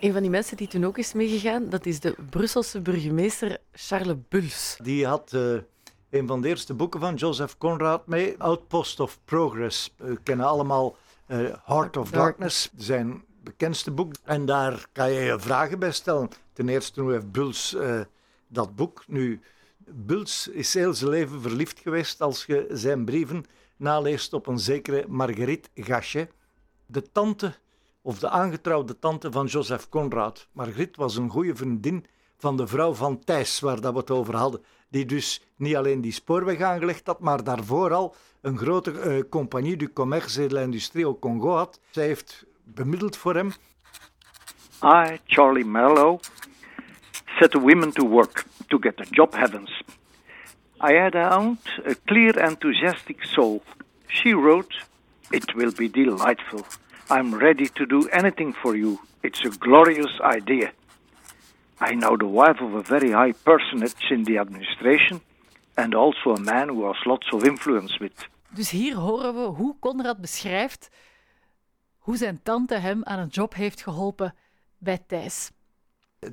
Een 0.00 0.12
van 0.12 0.22
die 0.22 0.30
mensen 0.30 0.56
die 0.56 0.68
toen 0.68 0.84
ook 0.84 0.98
is 0.98 1.12
meegegaan, 1.12 1.68
dat 1.68 1.86
is 1.86 2.00
de 2.00 2.14
Brusselse 2.30 2.80
burgemeester 2.80 3.58
Charles 3.72 4.16
Buls. 4.28 4.76
Die 4.82 5.06
had... 5.06 5.32
Uh, 5.34 5.58
een 6.12 6.26
van 6.26 6.40
de 6.40 6.48
eerste 6.48 6.74
boeken 6.74 7.00
van 7.00 7.14
Joseph 7.14 7.58
Conrad 7.58 8.06
mee, 8.06 8.34
Outpost 8.38 9.00
of 9.00 9.18
Progress. 9.24 9.94
We 9.96 10.18
kennen 10.22 10.46
allemaal 10.46 10.96
uh, 11.32 11.54
Heart 11.64 11.96
of 11.96 12.10
Darkness, 12.10 12.70
zijn 12.76 13.24
bekendste 13.42 13.90
boek. 13.90 14.12
En 14.24 14.46
daar 14.46 14.86
kan 14.92 15.12
je 15.12 15.20
je 15.20 15.40
vragen 15.40 15.78
bij 15.78 15.92
stellen. 15.92 16.28
Ten 16.52 16.68
eerste, 16.68 17.00
hoe 17.00 17.12
heeft 17.12 17.32
Buls 17.32 17.74
uh, 17.74 18.00
dat 18.48 18.76
boek? 18.76 19.04
Nu, 19.06 19.40
Buls 19.78 20.48
is 20.48 20.74
heel 20.74 20.94
zijn 20.94 21.10
leven 21.10 21.42
verliefd 21.42 21.78
geweest 21.78 22.20
als 22.20 22.44
je 22.44 22.66
zijn 22.70 23.04
brieven 23.04 23.44
naleest 23.76 24.32
op 24.32 24.46
een 24.46 24.58
zekere 24.58 25.04
Marguerite 25.08 25.68
Gachet, 25.74 26.30
de 26.86 27.12
tante 27.12 27.54
of 28.02 28.18
de 28.18 28.28
aangetrouwde 28.28 28.98
tante 28.98 29.32
van 29.32 29.46
Joseph 29.46 29.88
Conrad. 29.88 30.48
Marguerite 30.52 31.00
was 31.00 31.16
een 31.16 31.30
goede 31.30 31.56
vriendin 31.56 32.06
van 32.36 32.56
de 32.56 32.66
vrouw 32.66 32.92
van 32.92 33.24
Thijs, 33.24 33.60
waar 33.60 33.80
dat 33.80 33.92
we 33.92 33.98
het 33.98 34.10
over 34.10 34.36
hadden. 34.36 34.64
Die 34.92 35.04
dus 35.04 35.40
niet 35.56 35.76
alleen 35.76 36.00
die 36.00 36.12
spoorweg 36.12 36.60
aangelegd 36.60 37.06
had, 37.06 37.20
maar 37.20 37.44
daarvoor 37.44 37.92
al 37.92 38.14
een 38.40 38.58
grote 38.58 38.92
uh, 38.92 39.22
compagnie 39.28 39.76
du 39.76 39.92
commerce 39.92 40.42
et 40.42 40.50
de 40.50 40.56
l'industrie 40.56 41.04
au 41.04 41.18
Congo 41.18 41.56
had. 41.56 41.80
Zij 41.90 42.06
heeft 42.06 42.44
bemiddeld 42.64 43.16
voor 43.16 43.34
hem. 43.34 43.52
I, 44.84 45.18
Charlie 45.26 45.64
Merlo, 45.64 46.20
set 47.38 47.50
the 47.50 47.60
women 47.60 47.92
to 47.92 48.08
work 48.08 48.44
to 48.68 48.78
get 48.80 48.96
the 48.96 49.06
job 49.10 49.34
heavens. 49.34 49.82
I 50.80 50.94
had 50.94 51.14
out 51.14 51.80
a 51.86 51.94
clear, 52.04 52.36
enthusiastic 52.38 53.22
soul. 53.22 53.62
She 54.06 54.34
wrote, 54.34 54.74
It 55.30 55.54
will 55.54 55.72
be 55.76 55.90
delightful. 55.90 56.66
I'm 57.08 57.34
ready 57.38 57.68
to 57.68 57.86
do 57.86 58.08
anything 58.08 58.54
for 58.54 58.76
you. 58.76 58.98
It's 59.22 59.44
a 59.44 59.50
glorious 59.50 60.20
idea. 60.20 60.72
I 61.90 61.94
know 61.94 62.16
the 62.16 62.30
wife 62.30 62.64
of 62.64 62.74
a 62.74 62.82
very 62.82 63.10
high 63.10 63.34
personage 63.42 64.10
in 64.10 64.24
the 64.24 64.38
administration 64.38 65.20
and 65.74 65.94
also 65.94 66.34
a 66.34 66.40
man 66.40 66.68
who 66.68 66.86
has 66.86 67.04
lots 67.04 67.30
of 67.30 67.44
influence 67.44 67.98
with. 67.98 68.28
Dus 68.48 68.70
hier 68.70 68.94
horen 68.94 69.34
we 69.34 69.40
hoe 69.40 69.76
Conrad 69.78 70.20
beschrijft 70.20 70.90
hoe 71.98 72.16
zijn 72.16 72.40
tante 72.42 72.74
hem 72.74 73.04
aan 73.04 73.18
een 73.18 73.28
job 73.28 73.54
heeft 73.54 73.82
geholpen 73.82 74.34
bij 74.78 74.98
Thijs. 75.06 75.50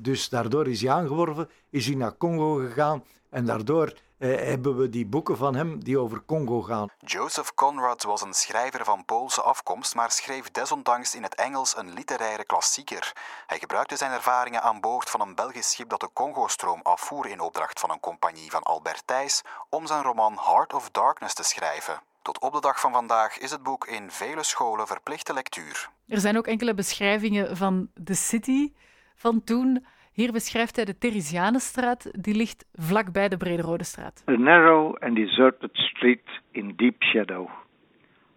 Dus 0.00 0.28
daardoor 0.28 0.68
is 0.68 0.82
hij 0.82 0.90
aangeworven, 0.90 1.48
is 1.70 1.86
hij 1.86 1.94
naar 1.94 2.16
Congo 2.16 2.54
gegaan 2.54 3.04
en 3.30 3.44
daardoor 3.44 3.92
hebben 4.26 4.76
we 4.76 4.88
die 4.88 5.06
boeken 5.06 5.36
van 5.36 5.54
hem 5.54 5.84
die 5.84 5.98
over 5.98 6.22
Congo 6.26 6.62
gaan. 6.62 6.88
Joseph 6.98 7.54
Conrad 7.54 8.02
was 8.02 8.22
een 8.22 8.34
schrijver 8.34 8.84
van 8.84 9.04
Poolse 9.04 9.42
afkomst, 9.42 9.94
maar 9.94 10.10
schreef 10.10 10.50
desondanks 10.50 11.14
in 11.14 11.22
het 11.22 11.34
Engels 11.34 11.76
een 11.76 11.92
literaire 11.92 12.44
klassieker. 12.44 13.12
Hij 13.46 13.58
gebruikte 13.58 13.96
zijn 13.96 14.12
ervaringen 14.12 14.62
aan 14.62 14.80
boord 14.80 15.10
van 15.10 15.20
een 15.20 15.34
Belgisch 15.34 15.70
schip 15.70 15.88
dat 15.88 16.00
de 16.00 16.10
Congo-stroom 16.12 16.80
afvoer 16.82 17.26
in 17.26 17.40
opdracht 17.40 17.80
van 17.80 17.90
een 17.90 18.00
compagnie 18.00 18.50
van 18.50 18.62
Albert 18.62 19.02
Thijs 19.04 19.42
om 19.68 19.86
zijn 19.86 20.02
roman 20.02 20.38
Heart 20.44 20.74
of 20.74 20.90
Darkness 20.90 21.34
te 21.34 21.42
schrijven. 21.42 22.00
Tot 22.22 22.38
op 22.38 22.52
de 22.52 22.60
dag 22.60 22.80
van 22.80 22.92
vandaag 22.92 23.38
is 23.38 23.50
het 23.50 23.62
boek 23.62 23.86
in 23.86 24.10
vele 24.10 24.42
scholen 24.42 24.86
verplichte 24.86 25.32
lectuur. 25.32 25.90
Er 26.08 26.20
zijn 26.20 26.36
ook 26.36 26.46
enkele 26.46 26.74
beschrijvingen 26.74 27.56
van 27.56 27.88
de 27.94 28.14
city 28.14 28.72
van 29.14 29.44
toen. 29.44 29.86
Hier 30.20 30.32
beschrijft 30.32 30.76
hij 30.76 30.84
de 30.84 30.98
Theresianenstraat, 30.98 32.24
die 32.24 32.34
ligt 32.34 32.64
vlakbij 32.74 33.28
de 33.28 33.36
Brederode 33.36 33.84
straat. 33.84 34.24
A 34.28 34.32
narrow 34.32 34.96
and 34.98 35.16
deserted 35.16 35.70
street 35.72 36.28
in 36.50 36.72
deep 36.76 37.02
shadow. 37.02 37.48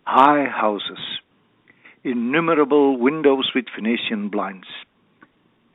High 0.06 0.50
houses. 0.52 1.24
Innumerable 2.02 2.98
windows 3.04 3.52
with 3.52 3.70
Venetian 3.70 4.30
blinds. 4.30 4.86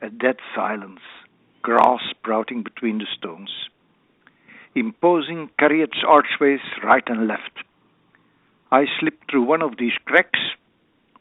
A 0.01 0.09
dead 0.11 0.39
silence. 0.55 1.01
Grass 1.61 2.01
sprouting 2.09 2.63
between 2.63 2.97
the 2.97 3.05
stones. 3.05 3.69
Imposing 4.71 5.49
carriage 5.55 6.03
archways 6.07 6.61
right 6.83 7.09
and 7.09 7.27
left. 7.27 7.63
I 8.71 8.85
slipped 8.99 9.29
through 9.29 9.51
one 9.51 9.65
of 9.65 9.77
these 9.77 9.97
cracks, 10.05 10.39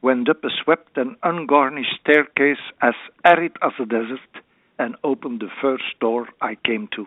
went 0.01 0.29
up 0.29 0.45
a 0.45 0.51
swept 0.63 0.97
and 0.97 1.17
ungarnished 1.23 2.01
staircase 2.01 2.65
as 2.81 2.95
arid 3.23 3.57
as 3.61 3.73
a 3.79 3.85
desert, 3.85 4.45
and 4.79 4.97
opened 5.01 5.41
the 5.41 5.51
first 5.61 5.99
door 5.99 6.29
I 6.41 6.57
came 6.63 6.87
to. 6.89 7.07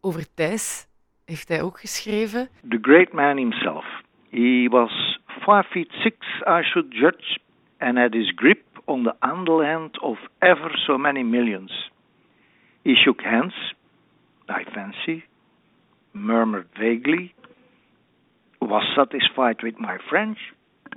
Over 0.00 0.34
Thijs 0.34 0.86
heeft 1.24 1.48
hij 1.48 1.62
ook 1.62 1.80
geschreven. 1.80 2.48
The 2.68 2.78
great 2.82 3.12
man 3.12 3.36
himself. 3.36 3.84
He 4.30 4.68
was 4.70 5.18
five 5.44 5.64
feet 5.70 5.90
six, 6.02 6.16
I 6.46 6.62
should 6.62 6.92
judge, 6.92 7.38
and 7.78 7.98
had 7.98 8.14
his 8.14 8.32
grip 8.34 8.62
on 8.84 9.02
the 9.02 9.14
handle 9.18 9.62
hand 9.64 10.00
of 10.00 10.18
ever 10.38 10.78
so 10.86 10.98
many 10.98 11.22
millions. 11.22 11.90
He 12.82 12.94
shook 12.94 13.22
hands, 13.22 13.74
I 14.48 14.64
fancy, 14.64 15.24
murmured 16.12 16.68
vaguely, 16.78 17.34
was 18.60 18.82
satisfied 18.94 19.62
with 19.62 19.78
my 19.78 19.98
French, 20.08 20.38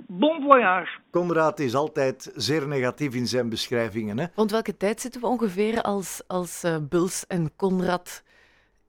Bon 0.06 0.42
voyage. 0.42 1.00
Conrad 1.10 1.58
is 1.60 1.74
altijd 1.74 2.32
zeer 2.34 2.68
negatief 2.68 3.14
in 3.14 3.26
zijn 3.26 3.48
beschrijvingen. 3.48 4.18
Hè? 4.18 4.26
Want 4.34 4.50
welke 4.50 4.76
tijd 4.76 5.00
zitten 5.00 5.20
we 5.20 5.26
ongeveer 5.26 5.82
als, 5.82 6.22
als 6.26 6.64
uh, 6.64 6.76
Buls 6.80 7.26
en 7.26 7.52
Conrad 7.56 8.22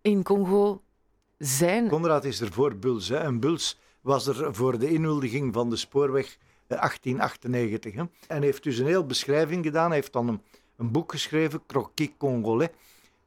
in 0.02 0.24
Congo 0.24 0.82
zijn? 1.38 1.88
Conrad 1.88 2.26
is 2.26 2.42
er 2.42 2.52
voor 2.52 2.76
Buls. 2.76 3.10
Hè? 3.10 3.18
En 3.18 3.40
Buls 3.40 3.80
was 4.02 4.28
er 4.28 4.56
voor 4.56 4.80
de 4.80 4.90
inhuldiging 4.90 5.54
van 5.54 5.70
de 5.70 5.76
spoorweg 5.76 6.38
1898. 6.68 7.94
Hè? 7.94 8.04
En 8.28 8.42
heeft 8.42 8.64
dus 8.64 8.78
een 8.78 8.86
heel 8.86 9.06
beschrijving 9.06 9.66
gedaan. 9.66 9.88
Hij 9.88 9.96
heeft 9.96 10.14
dan 10.14 10.28
een, 10.28 10.42
een 10.78 10.92
boek 10.92 11.12
geschreven, 11.12 11.62
Croquis 11.68 12.10
Congolais, 12.18 12.70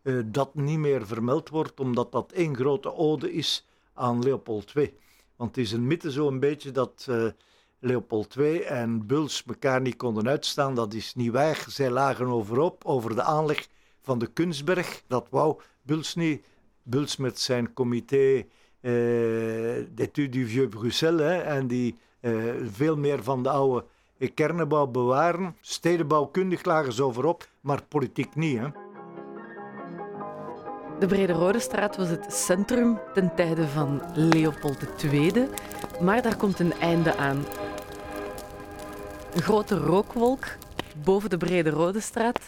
uh, 0.03 0.23
dat 0.27 0.55
niet 0.55 0.79
meer 0.79 1.07
vermeld 1.07 1.49
wordt, 1.49 1.81
omdat 1.81 2.13
dat 2.13 2.33
één 2.33 2.57
grote 2.57 2.95
ode 2.95 3.33
is 3.33 3.67
aan 3.95 4.23
Leopold 4.23 4.73
II. 4.77 4.95
Want 5.37 5.57
het 5.57 5.65
is 5.65 5.73
een 5.73 5.87
mythe 5.87 6.13
zo 6.13 6.29
een 6.29 6.41
beetje 6.41 6.71
dat... 6.71 7.07
Uh, 7.11 7.27
Leopold 7.81 8.37
II 8.37 8.61
en 8.61 9.07
Buls 9.07 9.43
elkaar 9.47 9.81
niet 9.81 9.97
konden 9.97 10.29
uitstaan. 10.29 10.75
Dat 10.75 10.95
is 10.95 11.15
niet 11.15 11.33
waar. 11.33 11.65
Zij 11.69 11.91
lagen 11.91 12.27
overop 12.27 12.85
over 12.85 13.15
de 13.15 13.23
aanleg 13.23 13.69
van 14.01 14.19
de 14.19 14.27
Kunstberg. 14.27 15.03
Dat 15.07 15.27
wou 15.31 15.61
Buls 15.83 16.15
niet. 16.15 16.45
Buls 16.83 17.17
met 17.17 17.39
zijn 17.39 17.73
comité 17.73 18.45
eh, 18.81 18.93
d'études 19.91 20.31
du 20.31 20.47
Vieux 20.47 20.69
Bruxelles 20.69 21.21
hè, 21.21 21.41
en 21.41 21.67
die 21.67 21.95
eh, 22.21 22.33
veel 22.73 22.97
meer 22.97 23.23
van 23.23 23.43
de 23.43 23.51
oude 23.51 23.85
kernenbouw 24.35 24.87
bewaren. 24.87 25.57
Stedenbouwkundig 25.61 26.65
lagen 26.65 26.93
ze 26.93 27.03
overop, 27.03 27.49
maar 27.61 27.83
politiek 27.83 28.35
niet. 28.35 28.59
Hè. 28.59 28.69
De 30.99 31.07
Brede 31.07 31.33
Rode 31.33 31.59
Straat 31.59 31.97
was 31.97 32.09
het 32.09 32.33
centrum 32.33 32.99
ten 33.15 33.35
tijde 33.35 33.69
van 33.69 34.03
Leopold 34.15 35.05
II, 35.13 35.49
maar 36.01 36.23
daar 36.23 36.37
komt 36.37 36.59
een 36.59 36.73
einde 36.73 37.17
aan. 37.17 37.45
Een 39.35 39.43
grote 39.43 39.77
rookwolk 39.77 40.45
boven 41.05 41.31
de 41.31 41.37
Brede 41.37 41.71
Rode 41.71 42.01
Straat, 42.01 42.41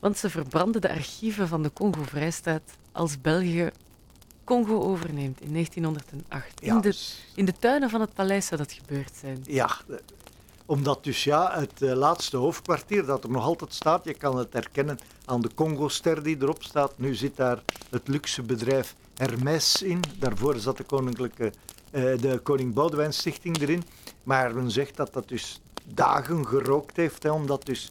want 0.00 0.18
ze 0.18 0.30
verbranden 0.30 0.80
de 0.80 0.90
archieven 0.90 1.48
van 1.48 1.62
de 1.62 1.72
Congo-Vrijstaat 1.72 2.62
als 2.92 3.20
België 3.20 3.70
Congo 4.44 4.82
overneemt 4.82 5.40
in 5.40 5.52
1908. 5.52 6.60
in, 6.60 6.80
de, 6.80 6.94
in 7.34 7.44
de 7.44 7.52
tuinen 7.58 7.90
van 7.90 8.00
het 8.00 8.14
paleis 8.14 8.46
zou 8.46 8.60
dat 8.60 8.72
gebeurd 8.72 9.12
zijn. 9.20 9.42
Ja, 9.46 9.70
omdat 10.66 11.04
dus 11.04 11.24
ja, 11.24 11.58
het 11.58 11.82
uh, 11.82 11.92
laatste 11.92 12.36
hoofdkwartier 12.36 13.04
dat 13.06 13.24
er 13.24 13.30
nog 13.30 13.44
altijd 13.44 13.74
staat, 13.74 14.04
je 14.04 14.14
kan 14.14 14.38
het 14.38 14.52
herkennen 14.52 14.98
aan 15.24 15.40
de 15.40 15.50
Congo-ster 15.54 16.22
die 16.22 16.36
erop 16.40 16.62
staat. 16.62 16.92
Nu 16.96 17.14
zit 17.14 17.36
daar 17.36 17.62
het 17.90 18.08
luxe 18.08 18.42
bedrijf 18.42 18.94
Hermes 19.14 19.82
in. 19.82 20.00
Daarvoor 20.18 20.58
zat 20.58 20.76
de, 20.76 20.84
koninklijke, 20.84 21.52
uh, 21.92 22.18
de 22.18 22.40
Koning 22.42 22.74
Boudewijn 22.74 23.12
Stichting 23.12 23.60
erin. 23.60 23.82
Maar 24.22 24.54
men 24.54 24.70
zegt 24.70 24.96
dat 24.96 25.12
dat 25.12 25.28
dus 25.28 25.60
dagen 25.84 26.46
gerookt 26.46 26.96
heeft. 26.96 27.30
Omdat 27.30 27.66
dus 27.66 27.90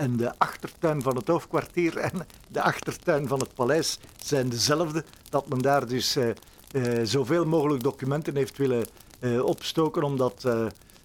en 0.00 0.16
de 0.16 0.32
achtertuin 0.38 1.02
van 1.02 1.16
het 1.16 1.26
hoofdkwartier 1.26 1.96
en 1.96 2.26
de 2.48 2.62
achtertuin 2.62 3.28
van 3.28 3.40
het 3.40 3.54
paleis 3.54 3.98
zijn 4.22 4.48
dezelfde. 4.48 5.04
Dat 5.30 5.48
men 5.48 5.58
daar 5.58 5.86
dus 5.86 6.16
uh, 6.16 6.28
uh, 6.72 7.00
zoveel 7.04 7.44
mogelijk 7.44 7.82
documenten 7.82 8.36
heeft 8.36 8.58
willen 8.58 8.86
uh, 9.20 9.44
opstoken, 9.44 10.02
omdat 10.02 10.48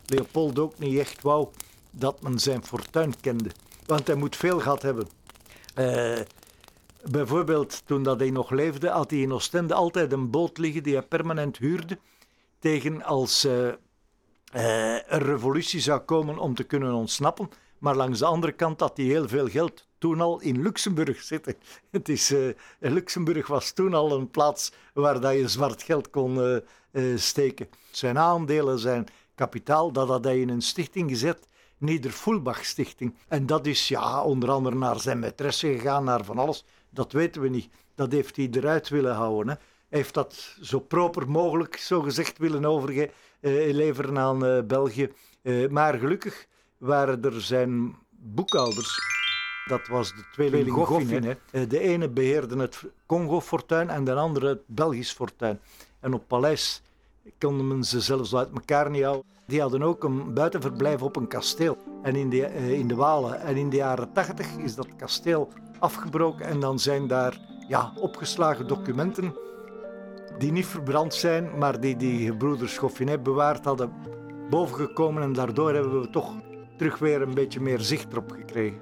Leopold 0.06 0.60
ook 0.60 0.80
niet 0.80 1.00
echt 1.00 1.22
wou 1.22 1.48
dat 1.92 2.22
men 2.22 2.39
zijn 2.39 2.65
fortuin 2.65 3.13
kende. 3.22 3.50
Want 3.86 4.08
hij 4.08 4.15
moet 4.15 4.36
veel 4.36 4.60
gehad 4.60 4.82
hebben. 4.82 5.08
bijvoorbeeld 7.04 7.82
toen 7.86 8.04
dat 8.04 8.20
hij 8.20 8.30
nog 8.30 8.50
leefde, 8.50 8.89
had 8.89 9.10
hij 9.10 9.20
in 9.20 9.34
Oostende 9.34 9.74
altijd 9.74 10.12
een 10.12 10.30
boot 10.30 10.58
liggen 10.58 10.84
die 10.84 10.94
hij 10.94 11.01
permanent 11.01 11.58
huurde. 11.58 11.98
Tegen 12.60 13.04
als 13.04 13.48
een 15.07 15.19
revolutie 15.19 15.79
zou 15.79 16.00
komen 16.00 16.38
om 16.38 16.55
te 16.55 16.63
kunnen 16.63 16.93
ontsnappen 16.93 17.50
maar 17.85 17.95
langs 17.95 18.19
de 18.19 18.25
andere 18.25 18.53
kant 18.53 18.79
had 18.79 18.97
hij 18.97 19.05
heel 19.05 19.27
veel 19.27 19.47
geld 19.47 19.88
toen 19.97 20.21
al 20.21 20.41
in 20.41 20.62
Luxemburg 20.62 21.21
zitten. 21.21 21.55
Het 21.91 22.09
is, 22.09 22.31
uh, 22.31 22.53
Luxemburg 22.79 23.47
was 23.47 23.71
toen 23.71 23.93
al 23.93 24.12
een 24.12 24.29
plaats 24.29 24.71
waar 24.93 25.19
dat 25.19 25.33
je 25.33 25.47
zwart 25.47 25.83
geld 25.83 26.09
kon 26.09 26.38
uh, 26.38 26.57
uh, 26.91 27.17
steken. 27.17 27.67
Zijn 27.91 28.17
aandelen, 28.17 28.79
zijn 28.79 29.07
kapitaal, 29.35 29.91
dat 29.91 30.07
had 30.07 30.24
hij 30.24 30.39
in 30.39 30.50
een 30.50 30.62
stichting 30.62 31.09
gezet, 31.09 31.47
Neder 31.77 32.15
Stichting. 32.62 33.15
En 33.27 33.45
dat 33.45 33.65
is 33.65 33.88
ja, 33.88 34.24
onder 34.24 34.51
andere 34.51 34.75
naar 34.75 35.00
zijn 35.00 35.24
maîtresse 35.24 35.67
gegaan, 35.67 36.03
naar 36.03 36.24
van 36.24 36.38
alles. 36.38 36.65
Dat 36.89 37.12
weten 37.12 37.41
we 37.41 37.50
niet. 37.50 37.69
Dat 37.95 38.12
heeft 38.12 38.35
hij 38.35 38.50
eruit 38.51 38.89
willen 38.89 39.15
houden. 39.15 39.53
Hè. 39.53 39.55
Heeft 39.96 40.14
dat 40.14 40.58
zo 40.62 40.80
proper 40.80 41.30
mogelijk, 41.30 41.78
zo 41.78 42.02
gezegd, 42.02 42.38
willen 42.38 42.66
overleveren 42.66 44.18
aan 44.18 44.68
België. 44.68 45.12
maar 45.70 45.94
gelukkig 45.94 46.46
waren 46.78 47.24
er 47.24 47.42
zijn 47.42 47.96
boekhouders. 48.10 49.00
Dat 49.66 49.88
was 49.88 50.10
de 50.10 50.25
tweeling 50.32 50.72
Goffin. 50.72 51.38
Eh, 51.52 51.70
de 51.70 51.80
ene 51.80 52.10
beheerde 52.10 52.58
het 52.58 52.84
Congo-fortuin 53.06 53.90
en 53.90 54.04
de 54.04 54.14
andere 54.14 54.48
het 54.48 54.62
Belgisch 54.66 55.12
fortuin. 55.12 55.60
En 56.00 56.14
op 56.14 56.28
Paleis 56.28 56.82
konden 57.40 57.68
men 57.68 57.84
ze 57.84 58.02
zelfs 58.02 58.36
uit 58.36 58.50
elkaar 58.54 58.90
niet 58.90 59.04
houden. 59.04 59.25
Die 59.48 59.62
hadden 59.62 59.84
ook 59.84 60.04
een 60.04 60.34
buitenverblijf 60.34 61.02
op 61.02 61.16
een 61.16 61.28
kasteel 61.28 61.78
en 62.04 62.16
in, 62.16 62.30
de, 62.30 62.38
uh, 62.38 62.72
in 62.72 62.88
de 62.88 62.96
Walen. 62.96 63.40
En 63.40 63.56
in 63.56 63.70
de 63.70 63.75
jaren 63.75 64.14
tachtig 64.14 64.58
is 64.58 64.75
dat 64.75 64.96
kasteel 64.96 65.50
afgebroken 65.80 66.46
en 66.46 66.60
dan 66.60 66.80
zijn 66.80 67.08
daar 67.08 67.38
ja, 67.68 67.94
opgeslagen 67.96 68.68
documenten 68.68 69.36
die 70.38 70.51
niet 70.51 70.65
verbrand 70.65 71.13
zijn, 71.13 71.58
maar 71.58 71.80
die 71.80 71.96
die 71.96 72.25
gebroeders 72.25 72.77
Goffinet 72.77 73.24
bewaard 73.24 73.65
hadden, 73.65 73.94
bovengekomen. 74.50 75.24
En 75.24 75.34
daardoor 75.34 75.74
hebben 75.74 76.01
we 76.01 76.10
toch 76.10 76.34
terug 76.77 76.98
weer 76.98 77.22
een 77.22 77.34
beetje 77.34 77.60
meer 77.60 77.80
zicht 77.80 78.12
erop 78.12 78.32
gekregen. 78.32 78.80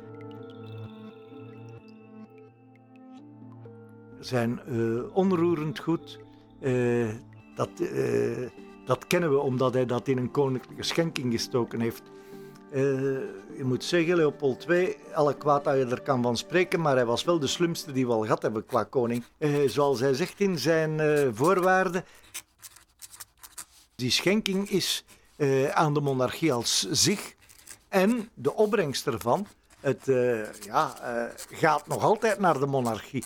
Zijn 4.20 4.60
uh, 4.70 5.16
onroerend 5.16 5.80
goed. 5.80 6.20
Uh, 6.62 7.10
dat, 7.56 7.70
uh, 7.80 8.50
dat 8.86 9.08
kennen 9.08 9.30
we 9.30 9.40
omdat 9.40 9.74
hij 9.74 9.86
dat 9.86 10.08
in 10.08 10.18
een 10.18 10.32
koninklijke 10.32 10.84
schenking 10.84 11.32
gestoken 11.32 11.80
heeft. 11.80 12.13
Je 12.74 13.64
moet 13.64 13.84
zeggen, 13.84 14.16
Leopold 14.16 14.70
II, 14.70 14.96
alle 15.14 15.38
kwaad 15.38 15.64
dat 15.64 15.76
je 15.76 15.86
er 15.86 16.02
kan 16.02 16.22
van 16.22 16.38
spreken, 16.38 16.82
maar 16.82 16.96
hij 16.96 17.06
was 17.06 17.24
wel 17.24 17.40
de 17.40 17.48
slimste 17.48 17.92
die 17.92 18.08
we 18.08 18.14
al 18.14 18.22
gehad 18.22 18.42
hebben 18.42 18.66
qua 18.66 18.84
koning. 18.84 19.24
zoals 19.66 20.00
hij 20.00 20.14
zegt 20.14 20.40
in 20.40 20.58
zijn 20.58 21.00
voorwaarden, 21.36 22.06
die 23.96 24.12
schenking 24.12 24.70
is 24.70 25.06
aan 25.74 25.94
de 25.94 26.02
monarchie 26.02 26.54
als 26.54 26.88
zich 26.92 27.34
en 27.90 28.30
de 28.34 28.54
opbrengst 28.54 29.08
ervan, 29.08 29.48
het 29.80 30.06
ja, 30.62 30.94
gaat 31.52 31.88
nog 31.88 32.04
altijd 32.04 32.40
naar 32.40 32.60
de 32.60 32.66
monarchie. 32.66 33.24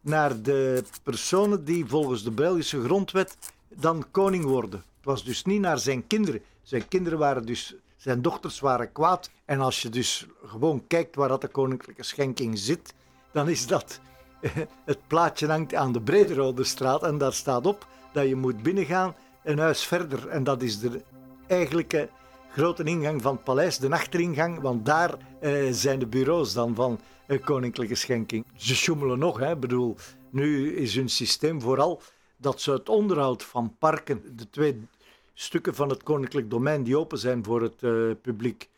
Naar 0.00 0.42
de 0.42 0.84
personen 1.02 1.64
die 1.64 1.86
volgens 1.86 2.22
de 2.22 2.30
Belgische 2.30 2.82
grondwet 2.82 3.36
dan 3.68 4.04
koning 4.10 4.44
worden. 4.44 4.84
Het 4.96 5.04
was 5.04 5.24
dus 5.24 5.44
niet 5.44 5.60
naar 5.60 5.78
zijn 5.78 6.06
kinderen. 6.06 6.42
Zijn 6.62 6.88
kinderen 6.88 7.18
waren 7.18 7.46
dus, 7.46 7.74
zijn 8.04 8.22
dochters 8.22 8.60
waren 8.60 8.92
kwaad. 8.92 9.30
En 9.44 9.60
als 9.60 9.82
je 9.82 9.88
dus 9.88 10.26
gewoon 10.46 10.86
kijkt 10.86 11.16
waar 11.16 11.28
dat 11.28 11.40
de 11.40 11.48
koninklijke 11.48 12.02
schenking 12.02 12.58
zit, 12.58 12.94
dan 13.32 13.48
is 13.48 13.66
dat 13.66 14.00
het 14.90 15.06
plaatje 15.06 15.46
hangt 15.46 15.74
aan 15.74 15.92
de 15.92 16.00
Brederode 16.00 16.64
straat 16.64 17.02
en 17.02 17.18
daar 17.18 17.32
staat 17.32 17.66
op 17.66 17.86
dat 18.12 18.28
je 18.28 18.36
moet 18.36 18.62
binnengaan 18.62 19.14
een 19.42 19.58
huis 19.58 19.84
verder. 19.84 20.28
En 20.28 20.44
dat 20.44 20.62
is 20.62 20.78
de 20.78 21.02
eigenlijke 21.46 22.08
grote 22.50 22.84
ingang 22.84 23.22
van 23.22 23.34
het 23.34 23.44
paleis, 23.44 23.78
de 23.78 23.90
achteringang, 23.90 24.60
want 24.60 24.86
daar 24.86 25.14
eh, 25.40 25.52
zijn 25.70 25.98
de 25.98 26.06
bureaus 26.06 26.52
dan 26.52 26.74
van 26.74 27.00
uh, 27.26 27.44
koninklijke 27.44 27.94
schenking. 27.94 28.46
Ze 28.56 28.74
sjoemelen 28.74 29.18
nog, 29.18 29.38
hè. 29.38 29.56
bedoel, 29.56 29.96
nu 30.30 30.76
is 30.76 30.94
hun 30.94 31.08
systeem 31.08 31.60
vooral 31.60 32.02
dat 32.36 32.60
ze 32.60 32.72
het 32.72 32.88
onderhoud 32.88 33.42
van 33.42 33.76
parken, 33.78 34.36
de 34.36 34.50
twee 34.50 34.86
stukken 35.34 35.74
van 35.74 35.88
het 35.88 36.02
koninklijk 36.02 36.50
domein 36.50 36.82
die 36.82 36.98
open 36.98 37.18
zijn 37.18 37.44
voor 37.44 37.62
het 37.62 37.82
uh, 37.82 38.12
publiek, 38.22 38.68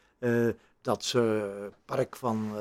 dat 0.80 1.04
ze 1.04 1.50
park 1.84 2.16
van 2.16 2.52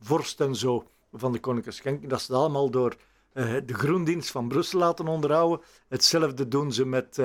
Vorst 0.00 0.40
en 0.40 0.54
zo, 0.54 0.86
van 1.12 1.32
de 1.32 1.40
koninklijke 1.40 1.80
schenking, 1.80 2.10
dat 2.10 2.22
ze 2.22 2.34
allemaal 2.34 2.70
door 2.70 2.96
de 3.32 3.74
groendienst 3.74 4.30
van 4.30 4.48
Brussel 4.48 4.78
laten 4.78 5.08
onderhouden. 5.08 5.66
Hetzelfde 5.88 6.48
doen 6.48 6.72
ze 6.72 6.86
met 6.86 7.18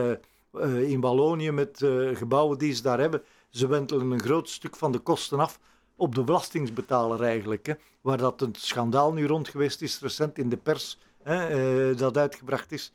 uh, 0.54 0.90
in 0.90 1.02
Wallonië 1.02 1.52
met 1.52 1.82
uh, 1.82 2.16
gebouwen 2.16 2.58
die 2.58 2.74
ze 2.74 2.82
daar 2.82 3.00
hebben. 3.00 3.24
Ze 3.50 3.68
wentelen 3.68 4.12
een 4.12 4.22
groot 4.22 4.50
stuk 4.50 4.76
van 4.76 4.92
de 4.92 5.00
kosten 5.00 5.40
af 5.40 5.60
op 5.96 6.16
de 6.16 6.24
belastingsbetaler 6.24 7.24
eigenlijk. 7.24 7.66
Hè, 7.66 7.74
waar 8.02 8.18
dat 8.18 8.42
een 8.42 8.56
schandaal 8.58 9.14
nu 9.14 9.28
rond 9.28 9.48
geweest 9.48 9.82
is, 9.82 10.00
recent 10.00 10.38
in 10.38 10.50
de 10.50 10.58
pers, 10.58 11.00
hè, 11.24 11.90
uh, 11.90 11.98
dat 11.98 12.18
uitgebracht 12.18 12.72
is. 12.72 12.92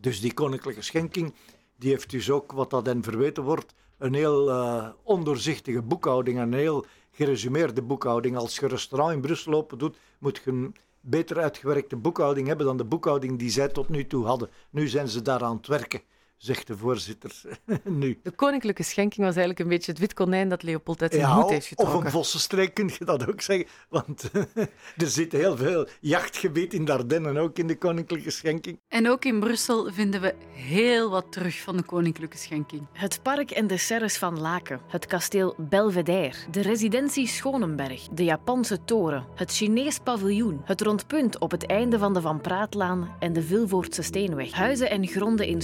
dus 0.00 0.20
die 0.20 0.34
koninklijke 0.34 0.82
schenking, 0.82 1.34
die 1.78 1.90
heeft 1.90 2.10
dus 2.10 2.30
ook, 2.30 2.52
wat 2.52 2.70
dat 2.70 2.86
hen 2.86 3.02
verweten 3.02 3.42
wordt, 3.42 3.74
een 3.98 4.14
heel 4.14 4.52
ondoorzichtige 5.02 5.82
boekhouding, 5.82 6.38
een 6.38 6.52
heel 6.52 6.86
geresumeerde 7.10 7.82
boekhouding. 7.82 8.36
Als 8.36 8.54
je 8.54 8.62
een 8.62 8.68
restaurant 8.68 9.12
in 9.12 9.20
Brussel 9.20 9.52
open 9.52 9.78
doet, 9.78 9.96
moet 10.18 10.40
je 10.44 10.50
een 10.50 10.74
beter 11.00 11.38
uitgewerkte 11.38 11.96
boekhouding 11.96 12.46
hebben 12.46 12.66
dan 12.66 12.76
de 12.76 12.84
boekhouding 12.84 13.38
die 13.38 13.50
zij 13.50 13.68
tot 13.68 13.88
nu 13.88 14.06
toe 14.06 14.26
hadden. 14.26 14.50
Nu 14.70 14.88
zijn 14.88 15.08
ze 15.08 15.22
daar 15.22 15.44
aan 15.44 15.56
het 15.56 15.66
werken 15.66 16.00
zegt 16.38 16.66
de 16.66 16.76
voorzitter 16.76 17.32
nu. 17.84 18.18
De 18.22 18.30
koninklijke 18.30 18.82
schenking 18.82 19.26
was 19.26 19.36
eigenlijk 19.36 19.58
een 19.58 19.68
beetje 19.68 19.90
het 19.90 20.00
wit 20.00 20.14
konijn 20.14 20.48
dat 20.48 20.62
Leopold 20.62 21.02
uit 21.02 21.12
zijn 21.12 21.24
ja, 21.24 21.40
hoed 21.40 21.50
heeft 21.50 21.66
getrokken. 21.66 21.98
Of 21.98 22.04
een 22.04 22.10
vossenstreek 22.10 22.74
kun 22.74 22.90
je 22.98 23.04
dat 23.04 23.28
ook 23.28 23.40
zeggen. 23.40 23.66
Want 23.88 24.30
er 24.96 25.06
zit 25.06 25.32
heel 25.32 25.56
veel 25.56 25.86
jachtgebied 26.00 26.74
in 26.74 26.90
Ardennen, 26.90 27.36
ook 27.36 27.58
in 27.58 27.66
de 27.66 27.78
koninklijke 27.78 28.30
schenking. 28.30 28.80
En 28.88 29.08
ook 29.08 29.24
in 29.24 29.40
Brussel 29.40 29.92
vinden 29.92 30.20
we 30.20 30.34
heel 30.52 31.10
wat 31.10 31.32
terug 31.32 31.60
van 31.60 31.76
de 31.76 31.82
koninklijke 31.82 32.36
schenking. 32.36 32.86
Het 32.92 33.22
park 33.22 33.50
en 33.50 33.66
de 33.66 33.76
serres 33.76 34.18
van 34.18 34.40
Laken, 34.40 34.80
het 34.88 35.06
kasteel 35.06 35.54
Belvedere, 35.58 36.34
de 36.50 36.60
residentie 36.60 37.26
Schonenberg, 37.26 38.08
de 38.08 38.24
Japanse 38.24 38.84
toren, 38.84 39.26
het 39.34 39.52
Chinees 39.52 39.98
paviljoen, 39.98 40.60
het 40.64 40.80
rondpunt 40.80 41.38
op 41.38 41.50
het 41.50 41.66
einde 41.66 41.98
van 41.98 42.14
de 42.14 42.20
Van 42.20 42.40
Praatlaan 42.40 43.16
en 43.18 43.32
de 43.32 43.42
Vilvoortse 43.42 44.02
Steenweg, 44.02 44.52
huizen 44.52 44.90
en 44.90 45.06
gronden 45.06 45.46
in 45.46 45.62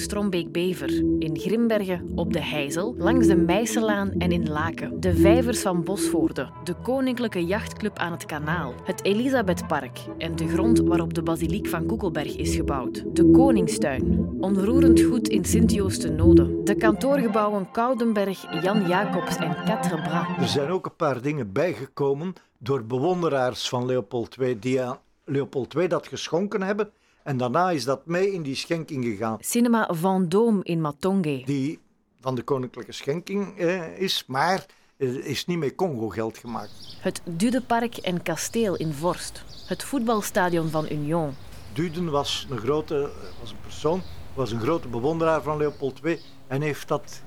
In 0.64 1.38
Grimbergen 1.38 2.12
op 2.14 2.33
de 2.33 2.40
Heizel, 2.40 2.94
langs 2.98 3.27
de 3.27 3.37
Meiserlaan 3.37 4.12
en 4.12 4.33
in 4.33 4.48
Laken, 4.48 5.00
de 5.00 5.14
vijvers 5.14 5.61
van 5.61 5.85
Bosvoorde, 5.85 6.48
de 6.64 6.74
Koninklijke 6.83 7.44
Jachtclub 7.44 7.98
aan 7.98 8.12
het 8.12 8.27
Kanaal, 8.27 8.74
het 8.85 9.05
Elisabethpark 9.05 9.98
en 10.18 10.37
de 10.37 10.48
grond 10.48 10.81
waarop 10.81 11.14
de 11.14 11.22
basiliek 11.22 11.68
van 11.68 11.87
Koekelberg 11.87 12.37
is 12.37 12.55
gebouwd, 12.57 13.05
de 13.16 13.31
Koningstuin, 13.31 14.29
onroerend 14.40 15.00
goed 15.00 15.29
in 15.29 15.44
Sint-Joost-de-Node, 15.44 16.62
de 16.62 16.74
kantoorgebouwen 16.74 17.70
Koudenberg, 17.70 18.62
Jan 18.62 18.88
Jacobs 18.88 19.37
en 19.37 19.57
Quatre 19.64 20.03
Bras. 20.03 20.27
Er 20.38 20.48
zijn 20.48 20.68
ook 20.68 20.87
een 20.87 20.96
paar 20.96 21.22
dingen 21.22 21.53
bijgekomen 21.53 22.33
door 22.59 22.85
bewonderaars 22.85 23.68
van 23.68 23.87
Leopold 23.87 24.37
II 24.40 24.59
die 24.59 24.83
aan 24.83 24.98
Leopold 25.24 25.74
II 25.74 25.88
dat 25.88 26.09
geschonken 26.09 26.62
hebben 26.62 26.90
en 27.24 27.37
daarna 27.37 27.70
is 27.70 27.84
dat 27.84 28.06
mee 28.06 28.32
in 28.32 28.42
die 28.42 28.54
schenking 28.54 29.04
gegaan. 29.04 29.38
Cinema 29.40 29.90
Vendôme 29.94 30.62
in 30.62 30.80
Matonge. 30.80 31.42
Die 31.44 31.78
van 32.20 32.34
de 32.34 32.42
koninklijke 32.42 32.92
schenking 32.92 33.58
eh, 33.58 33.98
is, 33.98 34.24
maar 34.26 34.66
er 34.96 35.24
is 35.24 35.46
niet 35.46 35.58
met 35.58 35.74
Congo-geld 35.74 36.38
gemaakt. 36.38 36.96
Het 37.00 37.20
Dudepark 37.24 37.96
en 37.96 38.22
kasteel 38.22 38.76
in 38.76 38.92
Vorst. 38.92 39.44
Het 39.66 39.84
voetbalstadion 39.84 40.68
van 40.68 40.87
Union. 40.90 41.34
Duden 41.72 42.10
was 42.10 42.46
een 42.50 42.58
grote 42.58 43.10
was 43.40 43.50
een 43.50 43.60
persoon, 43.62 44.02
was 44.34 44.52
een 44.52 44.60
grote 44.60 44.88
bewonderaar 44.88 45.42
van 45.42 45.56
Leopold 45.56 46.00
II 46.04 46.20
en 46.46 46.60
heeft 46.60 46.88
dat 46.88 47.22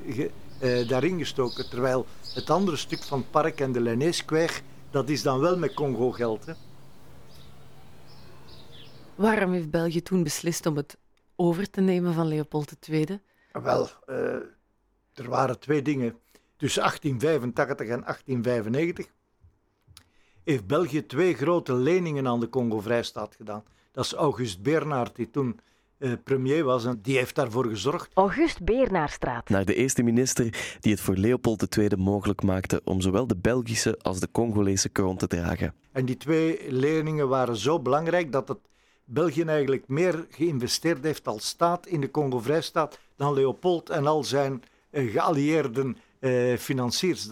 eh, 0.60 0.88
daarin 0.88 1.18
gestoken. 1.18 1.70
Terwijl 1.70 2.06
het 2.34 2.50
andere 2.50 2.78
stuk 2.78 3.04
van 3.04 3.20
het 3.20 3.32
park 3.32 3.60
en 3.60 3.72
de 3.72 3.82
Lenneeskweeg, 3.82 4.62
dat 4.92 5.10
is 5.10 5.22
dan 5.22 5.40
wel 5.40 5.58
met 5.58 5.74
Congo-geld. 5.74 6.46
Waarom 9.18 9.52
heeft 9.52 9.70
België 9.70 10.02
toen 10.02 10.24
beslist 10.24 10.66
om 10.66 10.76
het 10.76 10.98
over 11.36 11.70
te 11.70 11.82
nemen 11.82 12.14
van 12.14 12.28
Leopold 12.28 12.76
II? 12.90 13.20
Wel, 13.52 13.90
uh, 14.10 14.16
er 15.14 15.30
waren 15.30 15.60
twee 15.60 15.82
dingen. 15.82 16.16
tussen 16.58 16.82
1885 16.82 17.88
en 17.88 18.02
1895 18.02 19.08
heeft 20.44 20.68
België 20.68 21.06
twee 21.06 21.34
grote 21.34 21.74
leningen 21.74 22.28
aan 22.28 22.40
de 22.40 22.50
Congo-Vrijstaat 22.50 23.36
gedaan. 23.36 23.64
Dat 23.92 24.06
is 24.06 24.14
August 24.14 24.62
Bernard, 24.62 25.16
die 25.16 25.30
toen 25.30 25.60
eh, 25.98 26.12
premier 26.24 26.64
was 26.64 26.86
en 26.86 27.00
die 27.02 27.18
heeft 27.18 27.36
daarvoor 27.36 27.66
gezorgd. 27.66 28.10
August 28.14 28.64
Beernaarstraat. 28.64 29.50
Naar 29.50 29.66
de 29.66 29.76
eerste 29.76 30.04
minister 30.04 30.76
die 30.80 30.92
het 30.92 31.02
voor 31.02 31.16
Leopold 31.16 31.78
II 31.78 31.96
mogelijk 31.98 32.44
maakte 32.44 32.82
om 32.84 33.02
zowel 33.02 33.28
de 33.28 33.38
Belgische 33.38 34.00
als 34.02 34.20
de 34.20 34.32
Congolese 34.32 34.90
kroon 34.90 35.18
te 35.18 35.28
dragen. 35.28 35.74
En 35.92 36.06
die 36.06 36.18
twee 36.18 36.72
leningen 36.72 37.28
waren 37.28 37.56
zo 37.56 37.80
belangrijk 37.80 38.32
dat 38.32 38.48
het 38.48 38.60
België 39.10 39.44
eigenlijk 39.44 39.88
meer 39.88 40.28
geïnvesteerd 40.30 41.04
heeft 41.04 41.28
als 41.28 41.48
staat 41.48 41.86
in 41.86 42.02
de 42.02 42.12
Congo-Vrijstaat 42.12 43.00
dan 43.16 43.34
Leopold 43.34 43.90
en 43.90 44.08
al 44.08 44.24
zijn 44.24 44.64
uh, 44.92 45.12
geallieerden 45.12 45.98
uh, 46.20 46.58
financiers. 46.58 47.30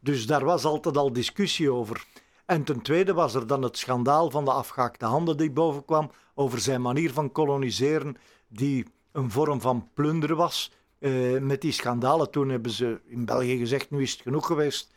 Dus 0.00 0.26
daar 0.26 0.44
was 0.44 0.64
altijd 0.64 0.96
al 0.96 1.12
discussie 1.12 1.70
over. 1.70 2.06
En 2.46 2.64
ten 2.64 2.82
tweede 2.82 3.12
was 3.12 3.34
er 3.34 3.46
dan 3.46 3.62
het 3.62 3.78
schandaal 3.78 4.30
van 4.30 4.44
de 4.44 4.52
afgehaakte 4.52 5.04
handen 5.04 5.36
die 5.36 5.50
bovenkwam 5.50 6.10
over 6.34 6.60
zijn 6.60 6.82
manier 6.82 7.12
van 7.12 7.32
koloniseren, 7.32 8.16
die 8.48 8.86
een 9.12 9.30
vorm 9.30 9.60
van 9.60 9.88
plunder 9.94 10.34
was. 10.34 10.72
Uh, 10.98 11.40
met 11.40 11.60
die 11.60 11.72
schandalen, 11.72 12.30
toen 12.30 12.48
hebben 12.48 12.72
ze 12.72 13.00
in 13.04 13.24
België 13.24 13.58
gezegd, 13.58 13.90
nu 13.90 14.02
is 14.02 14.12
het 14.12 14.20
genoeg 14.20 14.46
geweest. 14.46 14.90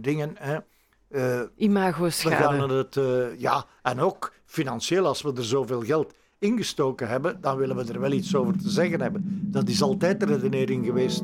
Dingen, 0.00 0.34
hè. 0.38 0.58
Uh, 1.10 1.40
Imago-schade. 1.56 2.74
het, 2.74 2.98
ja, 3.38 3.64
en 3.82 4.00
ook 4.00 4.32
financieel, 4.44 5.06
als 5.06 5.22
we 5.22 5.32
er 5.36 5.44
zoveel 5.44 5.82
geld 5.82 6.14
ingestoken 6.38 7.08
hebben, 7.08 7.40
dan 7.40 7.56
willen 7.56 7.76
we 7.76 7.92
er 7.92 8.00
wel 8.00 8.12
iets 8.12 8.34
over 8.34 8.58
te 8.58 8.70
zeggen 8.70 9.00
hebben. 9.00 9.48
Dat 9.50 9.68
is 9.68 9.82
altijd 9.82 10.20
de 10.20 10.26
redenering 10.26 10.84
geweest. 10.84 11.22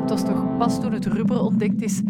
Het 0.00 0.10
was 0.10 0.24
toch 0.24 0.56
pas 0.58 0.80
toen 0.80 0.92
het 0.92 1.06
rubber 1.06 1.40
ontdekt 1.40 1.82
is 1.82 2.02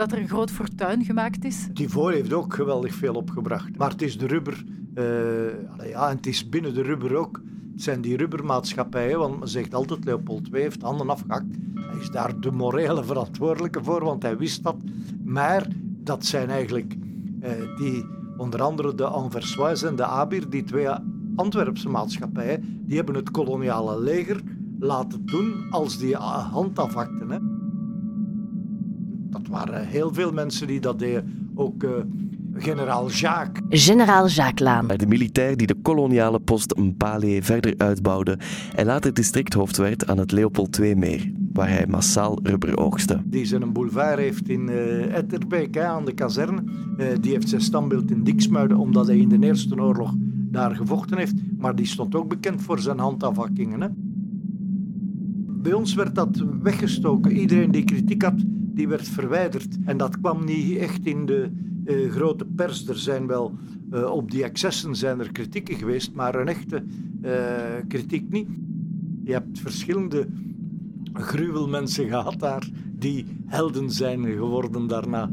dat 0.00 0.12
er 0.12 0.18
een 0.18 0.28
groot 0.28 0.50
fortuin 0.50 1.04
gemaakt 1.04 1.44
is? 1.44 1.68
Tivor 1.74 2.12
heeft 2.12 2.32
ook 2.32 2.54
geweldig 2.54 2.94
veel 2.94 3.14
opgebracht. 3.14 3.76
Maar 3.76 3.90
het 3.90 4.02
is 4.02 4.18
de 4.18 4.26
rubber, 4.26 4.64
uh, 4.94 5.88
ja, 5.90 6.08
en 6.08 6.16
het 6.16 6.26
is 6.26 6.48
binnen 6.48 6.74
de 6.74 6.82
rubber 6.82 7.16
ook. 7.16 7.40
Het 7.72 7.82
zijn 7.82 8.00
die 8.00 8.16
rubbermaatschappijen, 8.16 9.18
want 9.18 9.38
men 9.38 9.48
zegt 9.48 9.74
altijd 9.74 10.04
Leopold 10.04 10.48
II 10.52 10.62
heeft 10.62 10.82
handen 10.82 11.10
afgehakt. 11.10 11.56
Hij 11.74 12.00
is 12.00 12.10
daar 12.10 12.40
de 12.40 12.50
morele 12.50 13.04
verantwoordelijke 13.04 13.84
voor, 13.84 14.04
want 14.04 14.22
hij 14.22 14.36
wist 14.36 14.62
dat. 14.62 14.76
Maar 15.24 15.66
dat 16.02 16.24
zijn 16.24 16.50
eigenlijk 16.50 16.96
uh, 17.42 17.50
die, 17.76 18.06
onder 18.36 18.62
andere 18.62 18.94
de 18.94 19.06
Anversoise 19.06 19.86
en 19.86 19.96
de 19.96 20.04
Abir, 20.04 20.50
die 20.50 20.64
twee 20.64 20.88
Antwerpse 21.36 21.88
maatschappijen, 21.88 22.82
die 22.86 22.96
hebben 22.96 23.14
het 23.14 23.30
koloniale 23.30 24.00
leger 24.00 24.40
laten 24.78 25.26
doen 25.26 25.66
als 25.70 25.98
die 25.98 26.16
handafakten. 26.16 27.30
Hè. 27.30 27.38
Waren 29.50 29.86
heel 29.86 30.14
veel 30.14 30.32
mensen 30.32 30.66
die 30.66 30.80
dat 30.80 30.98
deden. 30.98 31.50
Ook 31.54 31.82
uh, 31.82 31.90
generaal 32.54 33.10
Jacques. 33.10 33.84
Generaal 33.84 34.28
Jacques 34.28 34.68
Laan. 34.68 34.86
De 34.86 35.06
militair 35.06 35.56
die 35.56 35.66
de 35.66 35.76
koloniale 35.82 36.40
post 36.40 36.76
Mpale 36.76 37.42
verder 37.42 37.74
uitbouwde 37.76 38.38
en 38.74 38.86
later 38.86 39.14
districthoofd 39.14 39.76
werd 39.76 40.06
aan 40.06 40.18
het 40.18 40.32
Leopold 40.32 40.78
II-meer, 40.78 41.32
waar 41.52 41.68
hij 41.68 41.86
massaal 41.86 42.38
rubber 42.42 42.78
oogste. 42.78 43.22
Die 43.24 43.44
zijn 43.44 43.72
boulevard 43.72 44.18
heeft 44.18 44.48
in 44.48 44.68
uh, 44.68 45.16
Etterbeek 45.16 45.78
aan 45.78 46.04
de 46.04 46.12
kazerne. 46.12 46.62
Uh, 46.98 47.06
die 47.20 47.32
heeft 47.32 47.48
zijn 47.48 47.60
standbeeld 47.60 48.10
in 48.10 48.24
Diksmuiden 48.24 48.76
omdat 48.76 49.06
hij 49.06 49.18
in 49.18 49.28
de 49.28 49.38
Eerste 49.40 49.80
Oorlog 49.80 50.14
daar 50.50 50.76
gevochten 50.76 51.18
heeft. 51.18 51.34
Maar 51.58 51.74
die 51.74 51.86
stond 51.86 52.14
ook 52.14 52.28
bekend 52.28 52.62
voor 52.62 52.78
zijn 52.78 52.98
handafhakkingen. 52.98 53.80
Hè. 53.80 53.88
Bij 55.62 55.72
ons 55.72 55.94
werd 55.94 56.14
dat 56.14 56.44
weggestoken. 56.62 57.32
Iedereen 57.32 57.70
die 57.70 57.84
kritiek 57.84 58.22
had, 58.22 58.44
die 58.74 58.88
werd 58.88 59.08
verwijderd. 59.08 59.76
En 59.84 59.96
dat 59.96 60.20
kwam 60.20 60.44
niet 60.44 60.76
echt 60.76 61.06
in 61.06 61.26
de 61.26 61.50
uh, 61.84 62.10
grote 62.10 62.44
pers. 62.44 62.88
Er 62.88 62.98
zijn 62.98 63.26
wel 63.26 63.54
uh, 63.92 64.10
op 64.10 64.30
die 64.30 64.44
excessen 64.44 64.96
zijn 64.96 65.20
er 65.20 65.32
kritieken 65.32 65.74
geweest, 65.74 66.12
maar 66.14 66.34
een 66.34 66.48
echte 66.48 66.84
uh, 67.22 67.32
kritiek 67.88 68.30
niet. 68.30 68.48
Je 69.24 69.32
hebt 69.32 69.58
verschillende 69.58 70.26
gruwelmensen 71.12 72.08
gehad 72.08 72.38
daar 72.38 72.68
die 72.98 73.26
helden 73.46 73.90
zijn 73.90 74.24
geworden 74.24 74.86
daarna. 74.86 75.30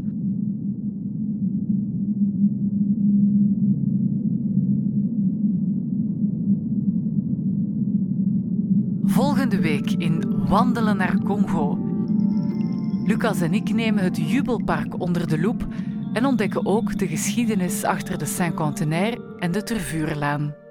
Volgende 9.04 9.62
week 9.62 9.92
in 9.92 10.46
Wandelen 10.48 10.98
naar 10.98 11.20
Congo. 11.24 11.97
Lucas 13.08 13.42
en 13.42 13.54
ik 13.54 13.74
nemen 13.74 14.04
het 14.04 14.18
Jubelpark 14.18 15.00
onder 15.00 15.28
de 15.28 15.40
loep 15.40 15.68
en 16.14 16.26
ontdekken 16.26 16.66
ook 16.66 16.98
de 16.98 17.08
geschiedenis 17.08 17.84
achter 17.84 18.18
de 18.18 18.26
Saint-Contenaire 18.26 19.36
en 19.40 19.52
de 19.52 19.64
Tervuurlaan. 19.64 20.67